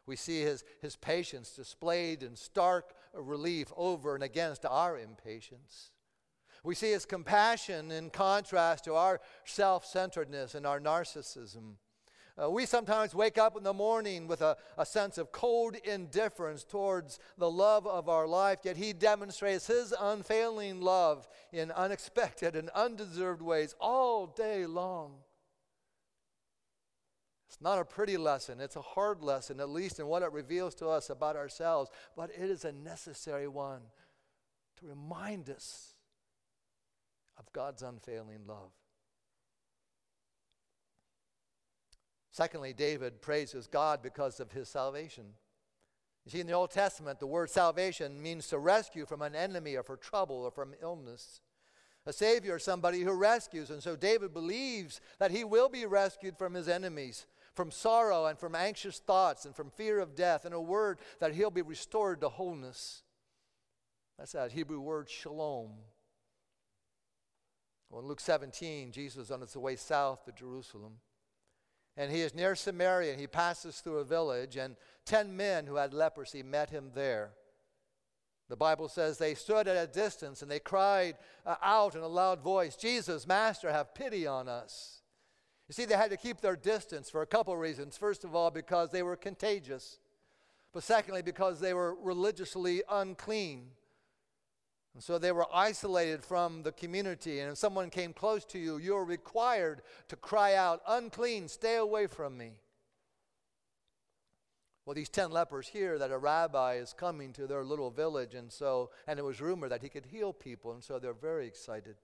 We 0.06 0.16
see 0.16 0.42
His, 0.42 0.64
his 0.82 0.96
patience 0.96 1.52
displayed 1.52 2.24
in 2.24 2.38
stark 2.38 2.94
relief 3.14 3.72
over 3.76 4.16
and 4.16 4.24
against 4.24 4.66
our 4.66 4.98
impatience. 4.98 5.92
We 6.64 6.74
see 6.74 6.92
His 6.92 7.06
compassion 7.06 7.92
in 7.92 8.10
contrast 8.10 8.86
to 8.86 8.96
our 8.96 9.20
self 9.44 9.86
centeredness 9.86 10.56
and 10.56 10.66
our 10.66 10.80
narcissism. 10.80 11.74
Uh, 12.42 12.50
we 12.50 12.68
sometimes 12.68 13.16
wake 13.16 13.38
up 13.38 13.58
in 13.58 13.64
the 13.64 13.74
morning 13.74 14.28
with 14.28 14.42
a, 14.42 14.56
a 14.78 14.86
sense 14.86 15.18
of 15.18 15.32
cold 15.32 15.76
indifference 15.84 16.64
towards 16.64 17.18
the 17.38 17.50
love 17.50 17.88
of 17.88 18.10
our 18.10 18.28
life, 18.28 18.60
yet 18.64 18.78
He 18.78 18.94
demonstrates 18.94 19.66
His 19.66 19.94
unfailing 20.00 20.82
love 20.82 21.28
in 21.52 21.72
unexpected 21.72 22.56
and 22.56 22.70
undeserved 22.70 23.42
ways 23.42 23.74
all 23.80 24.28
day 24.28 24.68
long. 24.68 25.16
It's 27.48 27.62
not 27.62 27.80
a 27.80 27.86
pretty 27.86 28.18
lesson, 28.18 28.60
it's 28.60 28.76
a 28.76 28.82
hard 28.82 29.24
lesson, 29.24 29.60
at 29.60 29.70
least 29.70 30.00
in 30.00 30.06
what 30.06 30.22
it 30.22 30.32
reveals 30.32 30.76
to 30.76 30.90
us 30.90 31.10
about 31.10 31.36
ourselves, 31.36 31.90
but 32.16 32.30
it 32.30 32.52
is 32.52 32.66
a 32.66 32.72
necessary 32.72 33.48
one 33.48 33.82
to 34.80 34.86
remind 34.86 35.50
us 35.50 35.94
of 37.38 37.52
God's 37.52 37.82
unfailing 37.82 38.46
love. 38.46 38.72
Secondly, 42.38 42.72
David 42.72 43.20
praises 43.20 43.66
God 43.66 44.04
because 44.04 44.40
of 44.40 44.52
his 44.52 44.70
salvation. 44.70 45.26
You 46.24 46.30
see, 46.30 46.40
in 46.40 46.46
the 46.46 46.54
Old 46.54 46.70
Testament, 46.70 47.20
the 47.20 47.26
word 47.26 47.50
salvation 47.50 48.22
means 48.22 48.48
to 48.50 48.60
rescue 48.60 49.08
from 49.08 49.24
an 49.24 49.34
enemy 49.34 49.76
or 49.76 49.82
for 49.82 49.98
trouble 49.98 50.44
or 50.44 50.52
from 50.52 50.76
illness. 50.80 51.42
A 52.06 52.14
savior 52.14 52.58
is 52.58 52.64
somebody 52.64 53.02
who 53.02 53.14
rescues. 53.14 53.72
And 53.72 53.82
so 53.82 53.96
David 53.96 54.36
believes 54.36 55.02
that 55.18 55.32
he 55.32 55.44
will 55.44 55.68
be 55.68 55.88
rescued 55.88 56.38
from 56.38 56.54
his 56.54 56.68
enemies, 56.68 57.26
from 57.56 57.72
sorrow 57.72 58.28
and 58.28 58.38
from 58.38 58.54
anxious 58.54 59.00
thoughts 59.00 59.46
and 59.46 59.56
from 59.56 59.72
fear 59.72 59.98
of 59.98 60.14
death. 60.14 60.46
In 60.46 60.54
a 60.54 60.62
word, 60.62 61.00
that 61.20 61.34
he'll 61.34 61.50
be 61.50 61.64
restored 61.64 62.22
to 62.22 62.30
wholeness. 62.30 63.02
That's 64.20 64.34
that 64.34 64.52
Hebrew 64.52 64.80
word 64.80 65.10
shalom. 65.10 65.72
Well, 67.90 68.02
in 68.02 68.08
Luke 68.08 68.20
17, 68.20 68.92
Jesus 68.92 69.26
is 69.26 69.32
on 69.32 69.42
his 69.42 69.58
way 69.58 69.76
south 69.76 70.24
to 70.26 70.32
Jerusalem. 70.32 71.00
And 71.98 72.12
he 72.12 72.22
is 72.22 72.36
near 72.36 72.56
Samaria, 72.56 73.12
and 73.12 73.20
he 73.20 73.28
passes 73.28 73.80
through 73.80 73.98
a 73.98 74.06
village, 74.06 74.56
and 74.56 74.76
ten 75.06 75.36
men 75.36 75.66
who 75.66 75.76
had 75.76 75.94
leprosy 75.94 76.44
met 76.44 76.70
him 76.70 76.92
there. 76.94 77.32
The 78.50 78.56
Bible 78.56 78.88
says 78.88 79.18
they 79.18 79.34
stood 79.34 79.68
at 79.68 79.76
a 79.76 79.92
distance 79.92 80.42
and 80.42 80.50
they 80.50 80.60
cried 80.60 81.18
uh, 81.46 81.56
out 81.62 81.96
in 81.96 82.02
a 82.02 82.08
loud 82.08 82.42
voice, 82.42 82.78
Jesus, 82.78 83.28
Master, 83.28 83.72
have 83.72 83.94
pity 83.94 84.26
on 84.26 84.48
us. 84.48 85.02
You 85.68 85.74
see, 85.74 85.84
they 85.84 85.98
had 85.98 86.12
to 86.12 86.18
keep 86.18 86.40
their 86.40 86.56
distance 86.56 87.10
for 87.10 87.22
a 87.22 87.28
couple 87.28 87.54
of 87.54 87.60
reasons. 87.60 87.98
First 87.98 88.24
of 88.24 88.34
all, 88.34 88.50
because 88.50 88.90
they 88.90 89.04
were 89.04 89.18
contagious, 89.18 90.00
but 90.72 90.84
secondly, 90.84 91.22
because 91.22 91.60
they 91.60 91.74
were 91.74 91.96
religiously 92.02 92.84
unclean. 92.90 93.72
And 94.98 95.04
so 95.04 95.20
they 95.20 95.32
were 95.32 95.46
isolated 95.54 96.24
from 96.24 96.64
the 96.64 96.72
community. 96.72 97.40
And 97.40 97.52
if 97.52 97.60
someone 97.60 97.92
came 97.92 98.14
close 98.14 98.44
to 98.46 98.58
you, 98.58 98.78
you 98.80 98.96
were 98.96 99.06
required 99.06 99.84
to 100.08 100.16
cry 100.16 100.56
out, 100.56 100.82
Unclean, 100.88 101.50
stay 101.50 101.76
away 101.76 102.08
from 102.08 102.36
me. 102.36 102.54
Well, 104.84 104.96
these 104.96 105.10
10 105.10 105.30
lepers 105.30 105.68
hear 105.68 106.00
that 106.00 106.10
a 106.10 106.18
rabbi 106.18 106.78
is 106.78 106.96
coming 106.98 107.32
to 107.34 107.46
their 107.46 107.64
little 107.64 107.92
village, 107.92 108.34
and 108.34 108.52
so, 108.52 108.90
and 109.06 109.20
it 109.20 109.22
was 109.22 109.40
rumored 109.40 109.70
that 109.70 109.84
he 109.84 109.90
could 109.90 110.08
heal 110.08 110.34
people, 110.34 110.72
and 110.72 110.84
so 110.84 110.98
they're 110.98 111.14
very 111.14 111.46
excited. 111.46 111.98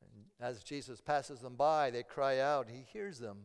And 0.00 0.24
as 0.40 0.62
Jesus 0.62 1.02
passes 1.02 1.40
them 1.40 1.56
by, 1.56 1.90
they 1.90 2.02
cry 2.02 2.38
out, 2.38 2.70
he 2.70 2.86
hears 2.90 3.18
them. 3.18 3.40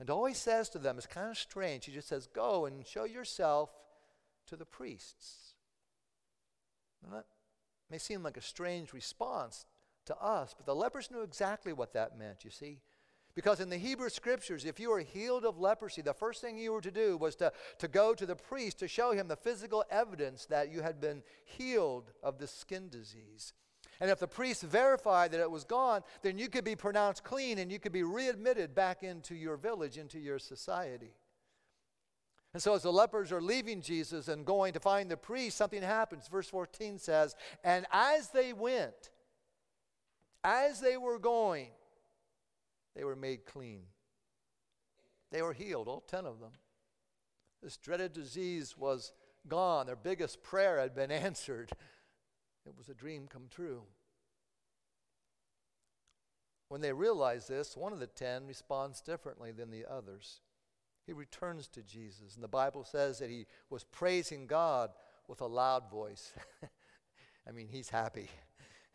And 0.00 0.08
all 0.08 0.24
he 0.24 0.32
says 0.32 0.70
to 0.70 0.78
them 0.78 0.96
is 0.96 1.04
kind 1.04 1.28
of 1.28 1.36
strange. 1.36 1.84
He 1.84 1.92
just 1.92 2.08
says, 2.08 2.26
Go 2.26 2.64
and 2.64 2.86
show 2.86 3.04
yourself 3.04 3.68
to 4.46 4.56
the 4.56 4.64
priests. 4.64 5.47
And 7.04 7.12
that 7.12 7.26
may 7.90 7.98
seem 7.98 8.22
like 8.22 8.36
a 8.36 8.42
strange 8.42 8.92
response 8.92 9.66
to 10.06 10.16
us, 10.16 10.54
but 10.56 10.66
the 10.66 10.74
lepers 10.74 11.10
knew 11.10 11.22
exactly 11.22 11.72
what 11.72 11.92
that 11.92 12.18
meant, 12.18 12.44
you 12.44 12.50
see. 12.50 12.80
Because 13.34 13.60
in 13.60 13.68
the 13.68 13.76
Hebrew 13.76 14.08
scriptures, 14.08 14.64
if 14.64 14.80
you 14.80 14.90
were 14.90 14.98
healed 15.00 15.44
of 15.44 15.60
leprosy, 15.60 16.02
the 16.02 16.12
first 16.12 16.40
thing 16.40 16.58
you 16.58 16.72
were 16.72 16.80
to 16.80 16.90
do 16.90 17.16
was 17.16 17.36
to, 17.36 17.52
to 17.78 17.86
go 17.86 18.12
to 18.14 18.26
the 18.26 18.34
priest 18.34 18.80
to 18.80 18.88
show 18.88 19.12
him 19.12 19.28
the 19.28 19.36
physical 19.36 19.84
evidence 19.90 20.46
that 20.46 20.72
you 20.72 20.82
had 20.82 21.00
been 21.00 21.22
healed 21.44 22.10
of 22.22 22.38
the 22.38 22.48
skin 22.48 22.88
disease. 22.88 23.52
And 24.00 24.10
if 24.10 24.18
the 24.18 24.26
priest 24.26 24.62
verified 24.62 25.30
that 25.32 25.40
it 25.40 25.50
was 25.50 25.64
gone, 25.64 26.02
then 26.22 26.38
you 26.38 26.48
could 26.48 26.64
be 26.64 26.74
pronounced 26.74 27.22
clean 27.22 27.58
and 27.58 27.70
you 27.70 27.78
could 27.78 27.92
be 27.92 28.02
readmitted 28.02 28.74
back 28.74 29.02
into 29.02 29.34
your 29.34 29.56
village, 29.56 29.98
into 29.98 30.18
your 30.18 30.38
society. 30.38 31.12
And 32.54 32.62
so, 32.62 32.74
as 32.74 32.82
the 32.82 32.92
lepers 32.92 33.30
are 33.30 33.42
leaving 33.42 33.82
Jesus 33.82 34.28
and 34.28 34.46
going 34.46 34.72
to 34.72 34.80
find 34.80 35.10
the 35.10 35.16
priest, 35.16 35.56
something 35.56 35.82
happens. 35.82 36.28
Verse 36.28 36.48
14 36.48 36.98
says, 36.98 37.36
And 37.62 37.86
as 37.92 38.30
they 38.30 38.52
went, 38.52 39.10
as 40.42 40.80
they 40.80 40.96
were 40.96 41.18
going, 41.18 41.68
they 42.96 43.04
were 43.04 43.16
made 43.16 43.44
clean. 43.44 43.82
They 45.30 45.42
were 45.42 45.52
healed, 45.52 45.88
all 45.88 46.00
10 46.00 46.24
of 46.24 46.40
them. 46.40 46.52
This 47.62 47.76
dreaded 47.76 48.14
disease 48.14 48.76
was 48.78 49.12
gone. 49.46 49.86
Their 49.86 49.96
biggest 49.96 50.42
prayer 50.42 50.80
had 50.80 50.94
been 50.94 51.10
answered. 51.10 51.70
It 52.66 52.74
was 52.78 52.88
a 52.88 52.94
dream 52.94 53.26
come 53.28 53.46
true. 53.50 53.82
When 56.68 56.80
they 56.80 56.92
realize 56.92 57.46
this, 57.46 57.76
one 57.76 57.92
of 57.92 57.98
the 57.98 58.06
ten 58.06 58.46
responds 58.46 59.00
differently 59.00 59.52
than 59.52 59.70
the 59.70 59.86
others 59.90 60.40
he 61.08 61.14
returns 61.14 61.68
to 61.68 61.82
Jesus. 61.82 62.34
And 62.34 62.44
the 62.44 62.48
Bible 62.48 62.84
says 62.84 63.18
that 63.18 63.30
he 63.30 63.46
was 63.70 63.82
praising 63.82 64.46
God 64.46 64.90
with 65.26 65.40
a 65.40 65.46
loud 65.46 65.90
voice. 65.90 66.34
I 67.48 67.50
mean, 67.50 67.66
he's 67.68 67.88
happy. 67.88 68.28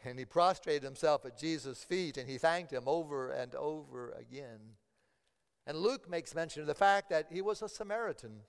And 0.05 0.19
he 0.19 0.25
prostrated 0.25 0.83
himself 0.83 1.23
at 1.25 1.37
Jesus' 1.37 1.81
feet 1.81 2.17
and 2.17 2.29
he 2.29 2.37
thanked 2.37 2.73
him 2.73 2.83
over 2.87 3.31
and 3.31 3.55
over 3.55 4.11
again. 4.19 4.59
And 5.65 5.77
Luke 5.77 6.09
makes 6.09 6.35
mention 6.35 6.59
of 6.59 6.67
the 6.67 6.73
fact 6.73 7.09
that 7.09 7.27
he 7.31 7.41
was 7.41 7.61
a 7.61 7.69
Samaritan. 7.69 8.41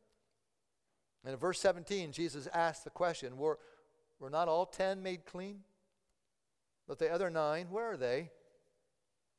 And 1.24 1.32
in 1.32 1.38
verse 1.38 1.60
17, 1.60 2.10
Jesus 2.10 2.48
asked 2.52 2.82
the 2.82 2.90
question 2.90 3.36
Were, 3.36 3.60
were 4.18 4.30
not 4.30 4.48
all 4.48 4.66
ten 4.66 5.00
made 5.00 5.26
clean? 5.26 5.60
But 6.88 6.98
the 6.98 7.12
other 7.12 7.30
nine, 7.30 7.68
where 7.70 7.92
are 7.92 7.96
they? 7.96 8.32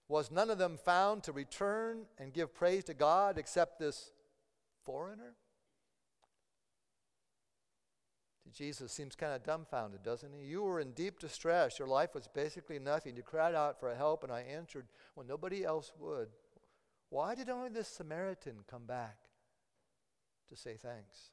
Was 0.08 0.32
none 0.32 0.50
of 0.50 0.58
them 0.58 0.78
found 0.78 1.24
to 1.24 1.34
return 1.34 2.06
and 2.18 2.32
give 2.32 2.56
praise 2.56 2.86
to 2.86 2.94
God 2.94 3.38
except 3.38 3.78
this 3.78 4.14
foreigner? 4.86 5.36
Jesus 8.54 8.94
seems 8.94 9.16
kind 9.16 9.34
of 9.34 9.44
dumbfounded, 9.44 10.02
doesn't 10.02 10.34
he? 10.34 10.46
You 10.46 10.64
were 10.64 10.80
in 10.80 10.92
deep 10.92 11.20
distress. 11.20 11.78
Your 11.78 11.90
life 11.90 12.16
was 12.16 12.28
basically 12.28 12.80
nothing. 12.80 13.18
You 13.18 13.22
cried 13.22 13.54
out 13.54 13.80
for 13.80 13.94
help, 13.94 14.24
and 14.24 14.32
I 14.32 14.42
answered 14.42 14.88
when 15.16 15.28
nobody 15.28 15.66
else 15.66 15.92
would. 16.00 16.30
Why 17.10 17.36
did 17.36 17.50
only 17.50 17.70
this 17.70 17.90
Samaritan 17.90 18.60
come 18.70 18.86
back 18.86 19.18
to 20.50 20.56
say 20.56 20.78
thanks? 20.82 21.32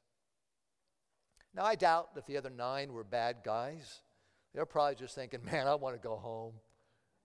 Now, 1.55 1.63
I 1.63 1.75
doubt 1.75 2.15
that 2.15 2.25
the 2.25 2.35
other 2.35 2.49
nine 2.49 2.91
were 2.91 3.03
bad 3.03 3.37
guys. 3.45 4.01
They're 4.53 4.65
probably 4.65 4.95
just 4.95 5.15
thinking, 5.15 5.45
man, 5.45 5.67
I 5.67 5.75
want 5.75 5.95
to 5.95 6.05
go 6.05 6.17
home. 6.17 6.53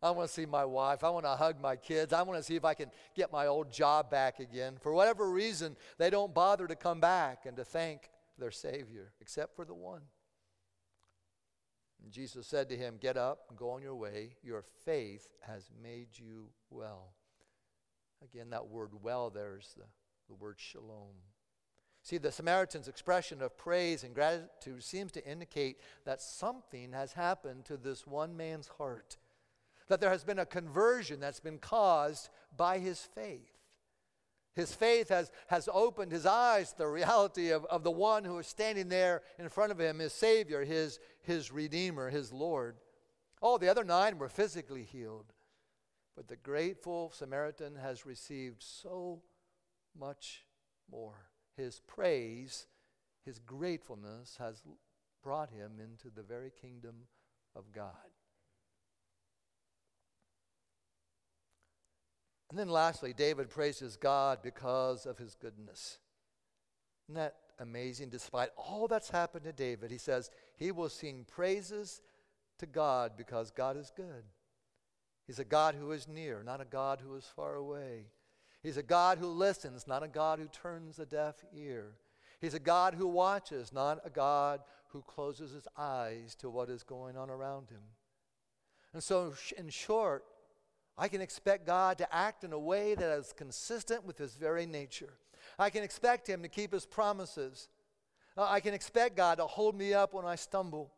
I 0.01 0.13
want 0.13 0.29
to 0.29 0.35
see 0.35 0.47
my 0.47 0.65
wife. 0.65 1.03
I 1.03 1.11
want 1.11 1.25
to 1.25 1.31
hug 1.31 1.61
my 1.61 1.75
kids. 1.75 2.13
I 2.13 2.23
want 2.23 2.39
to 2.39 2.43
see 2.45 2.55
if 2.55 2.65
I 2.65 2.75
can 2.75 2.91
get 3.17 3.33
my 3.33 3.47
old 3.47 3.73
job 3.73 4.11
back 4.11 4.39
again. 4.39 4.77
For 4.81 4.93
whatever 4.93 5.29
reason, 5.31 5.77
they 5.99 6.09
don't 6.09 6.33
bother 6.33 6.69
to 6.69 6.77
come 6.77 7.01
back 7.01 7.47
and 7.47 7.57
to 7.57 7.65
thank 7.65 8.11
their 8.39 8.53
Savior, 8.53 9.13
except 9.21 9.57
for 9.57 9.65
the 9.65 9.75
one. 9.75 10.03
And 12.03 12.13
Jesus 12.13 12.47
said 12.47 12.69
to 12.69 12.77
him, 12.77 12.97
Get 13.01 13.17
up 13.17 13.47
and 13.49 13.59
go 13.59 13.71
on 13.71 13.83
your 13.83 13.97
way. 13.97 14.37
Your 14.43 14.63
faith 14.85 15.29
has 15.41 15.69
made 15.83 16.09
you 16.13 16.51
well. 16.71 17.15
Again, 18.23 18.51
that 18.51 18.69
word 18.69 18.91
well 19.03 19.31
there 19.31 19.57
is 19.59 19.75
the, 19.77 19.85
the 20.29 20.35
word 20.35 20.57
shalom. 20.59 21.15
See, 22.03 22.19
the 22.19 22.33
Samaritan's 22.33 22.89
expression 22.89 23.43
of 23.43 23.59
praise 23.59 24.05
and 24.05 24.15
gratitude 24.15 24.83
seems 24.83 25.11
to 25.13 25.27
indicate 25.29 25.81
that 26.05 26.23
something 26.23 26.93
has 26.93 27.13
happened 27.13 27.65
to 27.67 27.77
this 27.77 28.07
one 28.07 28.37
man's 28.37 28.69
heart 28.69 29.17
that 29.88 30.01
there 30.01 30.11
has 30.11 30.24
been 30.24 30.38
a 30.38 30.46
conversion 30.46 31.20
that's 31.20 31.40
been 31.40 31.59
caused 31.59 32.29
by 32.57 32.79
his 32.79 33.01
faith. 33.01 33.53
His 34.55 34.74
faith 34.74 35.09
has, 35.09 35.31
has 35.46 35.68
opened 35.72 36.11
his 36.11 36.27
eyes 36.27 36.72
to 36.72 36.79
the 36.79 36.88
reality 36.88 37.51
of, 37.51 37.64
of 37.66 37.85
the 37.85 37.92
one 37.92 38.24
who 38.24 38.38
is 38.38 38.46
standing 38.46 38.88
there 38.88 39.22
in 39.38 39.48
front 39.48 39.70
of 39.70 39.79
him, 39.79 40.01
his 40.01 40.12
Savior, 40.12 40.64
his, 40.64 40.98
his 41.22 41.53
Redeemer, 41.53 42.11
his 42.11 42.33
Lord. 42.33 42.77
All 43.40 43.59
the 43.59 43.68
other 43.68 43.85
nine 43.85 44.18
were 44.18 44.29
physically 44.29 44.83
healed, 44.83 45.33
but 46.16 46.27
the 46.27 46.37
grateful 46.37 47.12
Samaritan 47.14 47.77
has 47.77 48.05
received 48.05 48.62
so 48.62 49.22
much 49.96 50.44
more. 50.90 51.31
His 51.57 51.81
praise, 51.87 52.66
his 53.24 53.38
gratefulness 53.38 54.37
has 54.40 54.62
brought 55.22 55.51
him 55.51 55.74
into 55.79 56.11
the 56.12 56.22
very 56.22 56.51
kingdom 56.51 57.07
of 57.55 57.70
God. 57.70 57.94
And 62.51 62.59
then 62.59 62.69
lastly, 62.69 63.13
David 63.13 63.51
praises 63.51 63.97
God 63.97 64.39
because 64.43 65.05
of 65.07 65.19
his 65.19 65.35
goodness. 65.35 65.99
Isn't 67.07 67.17
that 67.17 67.35
amazing? 67.59 68.09
Despite 68.09 68.51
all 68.57 68.89
that's 68.89 69.11
happened 69.11 69.45
to 69.45 69.53
David, 69.53 69.91
he 69.91 69.99
says 69.99 70.31
he 70.57 70.73
will 70.73 70.89
sing 70.89 71.27
praises 71.27 72.01
to 72.59 72.67
God 72.67 73.13
because 73.17 73.51
God 73.51 73.77
is 73.77 73.93
good. 73.95 74.25
He's 75.27 75.39
a 75.39 75.45
God 75.45 75.75
who 75.75 75.93
is 75.93 76.09
near, 76.09 76.43
not 76.43 76.63
a 76.63 76.65
God 76.65 77.01
who 77.05 77.15
is 77.15 77.27
far 77.27 77.57
away. 77.57 78.07
He's 78.63 78.79
a 78.79 78.83
God 78.83 79.19
who 79.19 79.29
listens, 79.29 79.87
not 79.87 80.03
a 80.03 80.09
God 80.09 80.39
who 80.39 80.49
turns 80.49 80.99
a 80.99 81.07
deaf 81.07 81.45
ear. 81.55 81.97
He's 82.41 82.55
a 82.55 82.61
God 82.61 82.95
who 82.95 83.07
watches, 83.07 83.73
not 83.73 84.01
a 84.05 84.11
God 84.11 84.61
who 84.89 85.03
closes 85.03 85.53
his 85.53 85.69
eyes 85.77 86.35
to 86.37 86.49
what 86.49 86.71
is 86.71 86.83
going 86.83 87.17
on 87.17 87.29
around 87.29 87.69
him. 87.71 87.83
And 88.95 89.03
so, 89.03 89.35
in 89.57 89.69
short, 89.69 90.25
I 90.99 91.07
can 91.07 91.21
expect 91.21 91.65
God 91.65 91.99
to 91.99 92.15
act 92.15 92.43
in 92.43 92.53
a 92.53 92.59
way 92.59 92.97
that 92.97 93.19
is 93.19 93.33
consistent 93.33 94.05
with 94.05 94.19
His 94.19 94.35
very 94.35 94.67
nature. 94.67 95.15
I 95.57 95.71
can 95.71 95.85
expect 95.85 96.29
Him 96.29 96.43
to 96.43 96.49
keep 96.49 96.73
His 96.73 96.85
promises. 96.85 97.69
Uh, 98.37 98.47
I 98.49 98.59
can 98.59 98.75
expect 98.75 99.17
God 99.17 99.39
to 99.39 99.45
hold 99.45 99.77
me 99.77 99.95
up 99.95 100.13
when 100.13 100.25
I 100.25 100.35
stumble. 100.35 100.93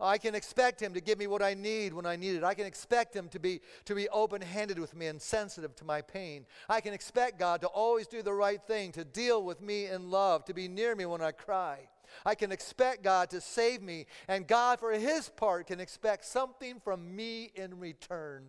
I 0.00 0.16
can 0.16 0.34
expect 0.34 0.80
Him 0.80 0.94
to 0.94 1.00
give 1.00 1.18
me 1.18 1.26
what 1.26 1.42
I 1.42 1.52
need 1.52 1.92
when 1.92 2.06
I 2.06 2.16
need 2.16 2.36
it. 2.36 2.42
I 2.42 2.54
can 2.54 2.64
expect 2.64 3.14
Him 3.14 3.28
to 3.28 3.38
be, 3.38 3.60
to 3.84 3.94
be 3.94 4.08
open 4.08 4.40
handed 4.40 4.78
with 4.78 4.96
me 4.96 5.06
and 5.06 5.20
sensitive 5.20 5.76
to 5.76 5.84
my 5.84 6.00
pain. 6.00 6.46
I 6.68 6.80
can 6.80 6.94
expect 6.94 7.38
God 7.38 7.60
to 7.60 7.66
always 7.68 8.06
do 8.06 8.22
the 8.22 8.32
right 8.32 8.62
thing, 8.66 8.92
to 8.92 9.04
deal 9.04 9.42
with 9.42 9.60
me 9.60 9.86
in 9.86 10.10
love, 10.10 10.46
to 10.46 10.54
be 10.54 10.68
near 10.68 10.96
me 10.96 11.04
when 11.04 11.20
I 11.20 11.32
cry. 11.32 11.88
I 12.24 12.34
can 12.34 12.50
expect 12.50 13.02
God 13.02 13.28
to 13.30 13.40
save 13.42 13.82
me, 13.82 14.06
and 14.26 14.46
God, 14.46 14.80
for 14.80 14.92
His 14.92 15.28
part, 15.28 15.66
can 15.66 15.80
expect 15.80 16.24
something 16.24 16.80
from 16.80 17.14
me 17.14 17.52
in 17.54 17.78
return 17.78 18.46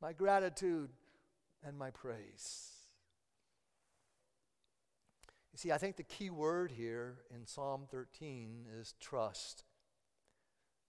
my 0.00 0.12
gratitude, 0.12 0.90
and 1.66 1.76
my 1.76 1.90
praise. 1.90 2.72
You 5.52 5.58
see, 5.58 5.72
I 5.72 5.78
think 5.78 5.96
the 5.96 6.02
key 6.02 6.30
word 6.30 6.70
here 6.70 7.16
in 7.34 7.46
Psalm 7.46 7.86
13 7.90 8.66
is 8.78 8.94
trust. 9.00 9.64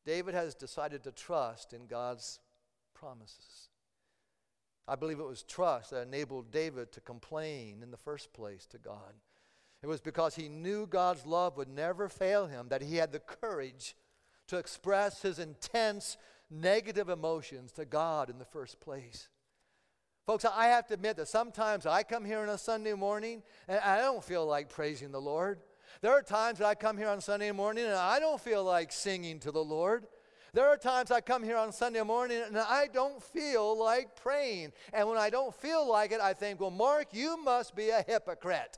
David 0.05 0.33
has 0.33 0.55
decided 0.55 1.03
to 1.03 1.11
trust 1.11 1.73
in 1.73 1.87
God's 1.87 2.39
promises. 2.93 3.69
I 4.87 4.95
believe 4.95 5.19
it 5.19 5.27
was 5.27 5.43
trust 5.43 5.91
that 5.91 6.07
enabled 6.07 6.51
David 6.51 6.91
to 6.93 7.01
complain 7.01 7.81
in 7.81 7.91
the 7.91 7.97
first 7.97 8.33
place 8.33 8.65
to 8.67 8.77
God. 8.77 9.13
It 9.83 9.87
was 9.87 10.01
because 10.01 10.35
he 10.35 10.49
knew 10.49 10.87
God's 10.87 11.25
love 11.25 11.57
would 11.57 11.69
never 11.69 12.09
fail 12.09 12.47
him 12.47 12.67
that 12.69 12.81
he 12.81 12.95
had 12.95 13.11
the 13.11 13.19
courage 13.19 13.95
to 14.47 14.57
express 14.57 15.21
his 15.21 15.39
intense 15.39 16.17
negative 16.49 17.09
emotions 17.09 17.71
to 17.73 17.85
God 17.85 18.29
in 18.29 18.39
the 18.39 18.45
first 18.45 18.79
place. 18.79 19.29
Folks, 20.25 20.43
I 20.43 20.67
have 20.67 20.87
to 20.87 20.93
admit 20.93 21.15
that 21.17 21.29
sometimes 21.29 21.85
I 21.85 22.03
come 22.03 22.25
here 22.25 22.39
on 22.39 22.49
a 22.49 22.57
Sunday 22.57 22.93
morning 22.93 23.43
and 23.67 23.79
I 23.79 23.99
don't 23.99 24.23
feel 24.23 24.45
like 24.45 24.69
praising 24.69 25.11
the 25.11 25.21
Lord. 25.21 25.59
There 26.01 26.11
are 26.11 26.21
times 26.21 26.59
that 26.59 26.67
I 26.67 26.75
come 26.75 26.97
here 26.97 27.07
on 27.07 27.21
Sunday 27.21 27.51
morning 27.51 27.85
and 27.85 27.93
I 27.93 28.19
don't 28.19 28.41
feel 28.41 28.63
like 28.63 28.91
singing 28.91 29.39
to 29.39 29.51
the 29.51 29.63
Lord. 29.63 30.05
There 30.53 30.67
are 30.67 30.77
times 30.77 31.11
I 31.11 31.21
come 31.21 31.43
here 31.43 31.55
on 31.55 31.71
Sunday 31.71 32.01
morning 32.03 32.41
and 32.45 32.57
I 32.57 32.87
don't 32.91 33.21
feel 33.21 33.77
like 33.77 34.15
praying. 34.15 34.73
And 34.91 35.07
when 35.07 35.17
I 35.17 35.29
don't 35.29 35.55
feel 35.55 35.89
like 35.89 36.11
it, 36.11 36.19
I 36.19 36.33
think, 36.33 36.59
well, 36.59 36.71
Mark, 36.71 37.07
you 37.13 37.41
must 37.41 37.75
be 37.75 37.89
a 37.89 38.03
hypocrite. 38.05 38.77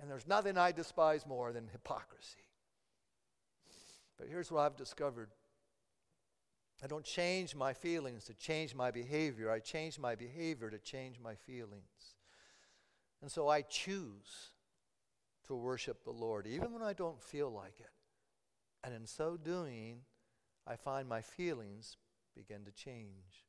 And 0.00 0.10
there's 0.10 0.26
nothing 0.26 0.56
I 0.56 0.72
despise 0.72 1.26
more 1.26 1.52
than 1.52 1.68
hypocrisy. 1.68 2.38
But 4.18 4.28
here's 4.28 4.50
what 4.50 4.60
I've 4.60 4.76
discovered 4.76 5.28
I 6.84 6.86
don't 6.86 7.04
change 7.04 7.54
my 7.54 7.72
feelings 7.72 8.24
to 8.24 8.34
change 8.34 8.74
my 8.74 8.90
behavior, 8.90 9.50
I 9.50 9.58
change 9.58 9.98
my 9.98 10.14
behavior 10.14 10.68
to 10.68 10.78
change 10.78 11.18
my 11.18 11.34
feelings. 11.34 12.14
And 13.22 13.30
so 13.30 13.48
I 13.48 13.62
choose 13.62 14.50
to 15.46 15.54
worship 15.54 16.04
the 16.04 16.10
Lord, 16.10 16.46
even 16.46 16.74
when 16.74 16.82
I 16.82 16.92
don't 16.92 17.22
feel 17.22 17.50
like 17.50 17.80
it. 17.80 17.90
And 18.84 18.94
in 18.94 19.06
so 19.06 19.38
doing, 19.38 20.00
I 20.66 20.76
find 20.76 21.08
my 21.08 21.22
feelings 21.22 21.96
begin 22.36 22.66
to 22.66 22.72
change. 22.72 23.46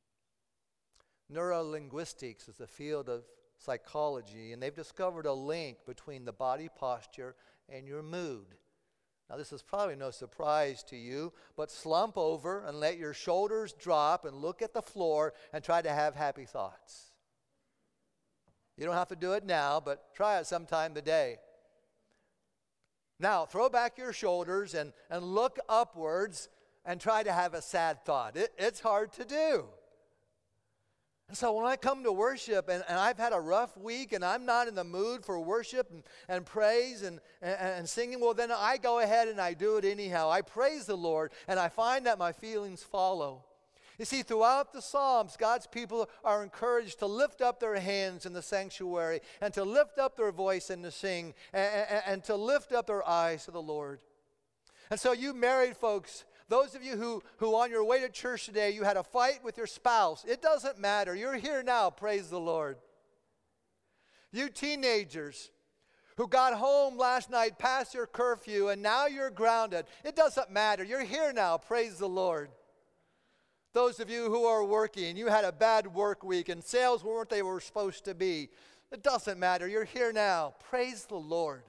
Neurolinguistics 1.29 2.47
is 2.47 2.61
a 2.61 2.67
field 2.67 3.09
of 3.09 3.23
psychology, 3.57 4.53
and 4.53 4.63
they've 4.63 4.73
discovered 4.73 5.25
a 5.25 5.33
link 5.33 5.79
between 5.85 6.23
the 6.23 6.31
body 6.31 6.69
posture 6.73 7.35
and 7.67 7.85
your 7.85 8.01
mood. 8.01 8.55
Now, 9.29 9.37
this 9.37 9.51
is 9.51 9.63
probably 9.63 9.95
no 9.95 10.11
surprise 10.11 10.83
to 10.83 10.95
you, 10.95 11.33
but 11.57 11.71
slump 11.71 12.15
over 12.15 12.63
and 12.63 12.79
let 12.79 12.97
your 12.97 13.13
shoulders 13.13 13.73
drop 13.73 14.23
and 14.23 14.37
look 14.37 14.61
at 14.61 14.73
the 14.73 14.83
floor 14.83 15.33
and 15.51 15.63
try 15.63 15.81
to 15.81 15.89
have 15.89 16.15
happy 16.15 16.45
thoughts. 16.45 17.11
You 18.77 18.85
don't 18.85 18.95
have 18.95 19.07
to 19.07 19.15
do 19.15 19.33
it 19.33 19.45
now, 19.45 19.79
but 19.79 20.13
try 20.13 20.39
it 20.39 20.45
sometime 20.45 20.93
today. 20.93 21.37
Now, 23.19 23.45
throw 23.45 23.69
back 23.69 23.97
your 23.97 24.13
shoulders 24.13 24.73
and, 24.73 24.93
and 25.09 25.23
look 25.23 25.57
upwards 25.69 26.49
and 26.83 26.99
try 26.99 27.23
to 27.23 27.31
have 27.31 27.53
a 27.53 27.61
sad 27.61 28.05
thought. 28.05 28.35
It, 28.37 28.53
it's 28.57 28.81
hard 28.81 29.11
to 29.13 29.25
do. 29.25 29.65
And 31.27 31.35
so 31.35 31.53
when 31.53 31.65
I 31.65 31.75
come 31.75 32.03
to 32.03 32.11
worship 32.11 32.69
and, 32.69 32.83
and 32.87 32.99
I've 32.99 33.17
had 33.17 33.33
a 33.33 33.39
rough 33.39 33.75
week 33.77 34.13
and 34.13 34.23
I'm 34.23 34.45
not 34.45 34.67
in 34.67 34.75
the 34.75 34.83
mood 34.83 35.25
for 35.25 35.39
worship 35.39 35.89
and, 35.91 36.03
and 36.29 36.45
praise 36.45 37.01
and, 37.01 37.19
and, 37.41 37.57
and 37.59 37.89
singing, 37.89 38.19
well, 38.21 38.35
then 38.35 38.51
I 38.51 38.77
go 38.77 38.99
ahead 38.99 39.27
and 39.27 39.41
I 39.41 39.53
do 39.53 39.77
it 39.77 39.85
anyhow. 39.85 40.29
I 40.29 40.41
praise 40.41 40.85
the 40.85 40.95
Lord 40.95 41.31
and 41.47 41.59
I 41.59 41.69
find 41.69 42.05
that 42.05 42.19
my 42.19 42.31
feelings 42.31 42.83
follow. 42.83 43.43
You 43.97 44.05
see, 44.05 44.23
throughout 44.23 44.73
the 44.73 44.81
Psalms, 44.81 45.37
God's 45.37 45.67
people 45.67 46.09
are 46.23 46.43
encouraged 46.43 46.99
to 46.99 47.05
lift 47.05 47.41
up 47.41 47.59
their 47.59 47.79
hands 47.79 48.25
in 48.25 48.33
the 48.33 48.41
sanctuary 48.41 49.21
and 49.41 49.53
to 49.53 49.63
lift 49.63 49.97
up 49.97 50.17
their 50.17 50.31
voice 50.31 50.69
and 50.69 50.83
to 50.83 50.91
sing 50.91 51.33
and, 51.53 51.87
and, 51.89 52.03
and 52.05 52.23
to 52.25 52.35
lift 52.35 52.73
up 52.73 52.87
their 52.87 53.07
eyes 53.07 53.45
to 53.45 53.51
the 53.51 53.61
Lord. 53.61 54.01
And 54.91 54.99
so, 54.99 55.13
you 55.13 55.33
married 55.33 55.77
folks, 55.77 56.25
those 56.47 56.75
of 56.75 56.83
you 56.83 56.95
who, 56.97 57.23
who 57.37 57.55
on 57.55 57.71
your 57.71 57.83
way 57.83 58.01
to 58.01 58.09
church 58.09 58.45
today, 58.45 58.71
you 58.71 58.83
had 58.83 58.97
a 58.97 59.03
fight 59.03 59.43
with 59.43 59.57
your 59.57 59.67
spouse, 59.67 60.23
it 60.27 60.41
doesn't 60.41 60.79
matter. 60.79 61.15
You're 61.15 61.37
here 61.37 61.63
now, 61.63 61.89
praise 61.89 62.29
the 62.29 62.39
Lord. 62.39 62.77
You 64.31 64.49
teenagers 64.49 65.51
who 66.17 66.27
got 66.27 66.53
home 66.53 66.97
last 66.97 67.29
night 67.29 67.57
past 67.57 67.93
your 67.93 68.07
curfew 68.07 68.69
and 68.69 68.81
now 68.81 69.07
you're 69.07 69.29
grounded, 69.29 69.85
it 70.03 70.15
doesn't 70.15 70.51
matter. 70.51 70.83
You're 70.83 71.03
here 71.03 71.33
now, 71.33 71.57
praise 71.57 71.97
the 71.97 72.09
Lord. 72.09 72.49
Those 73.73 73.99
of 73.99 74.09
you 74.09 74.29
who 74.29 74.45
are 74.45 74.63
working, 74.63 75.17
you 75.17 75.27
had 75.27 75.43
a 75.43 75.51
bad 75.51 75.93
work 75.93 76.23
week 76.23 76.47
and 76.47 76.63
sales 76.63 77.03
weren't 77.03 77.29
they 77.29 77.41
were 77.41 77.59
supposed 77.59 78.05
to 78.05 78.15
be. 78.15 78.49
It 78.91 79.03
doesn't 79.03 79.37
matter. 79.37 79.67
You're 79.67 79.83
here 79.83 80.13
now. 80.13 80.53
Praise 80.69 81.05
the 81.05 81.15
Lord. 81.15 81.63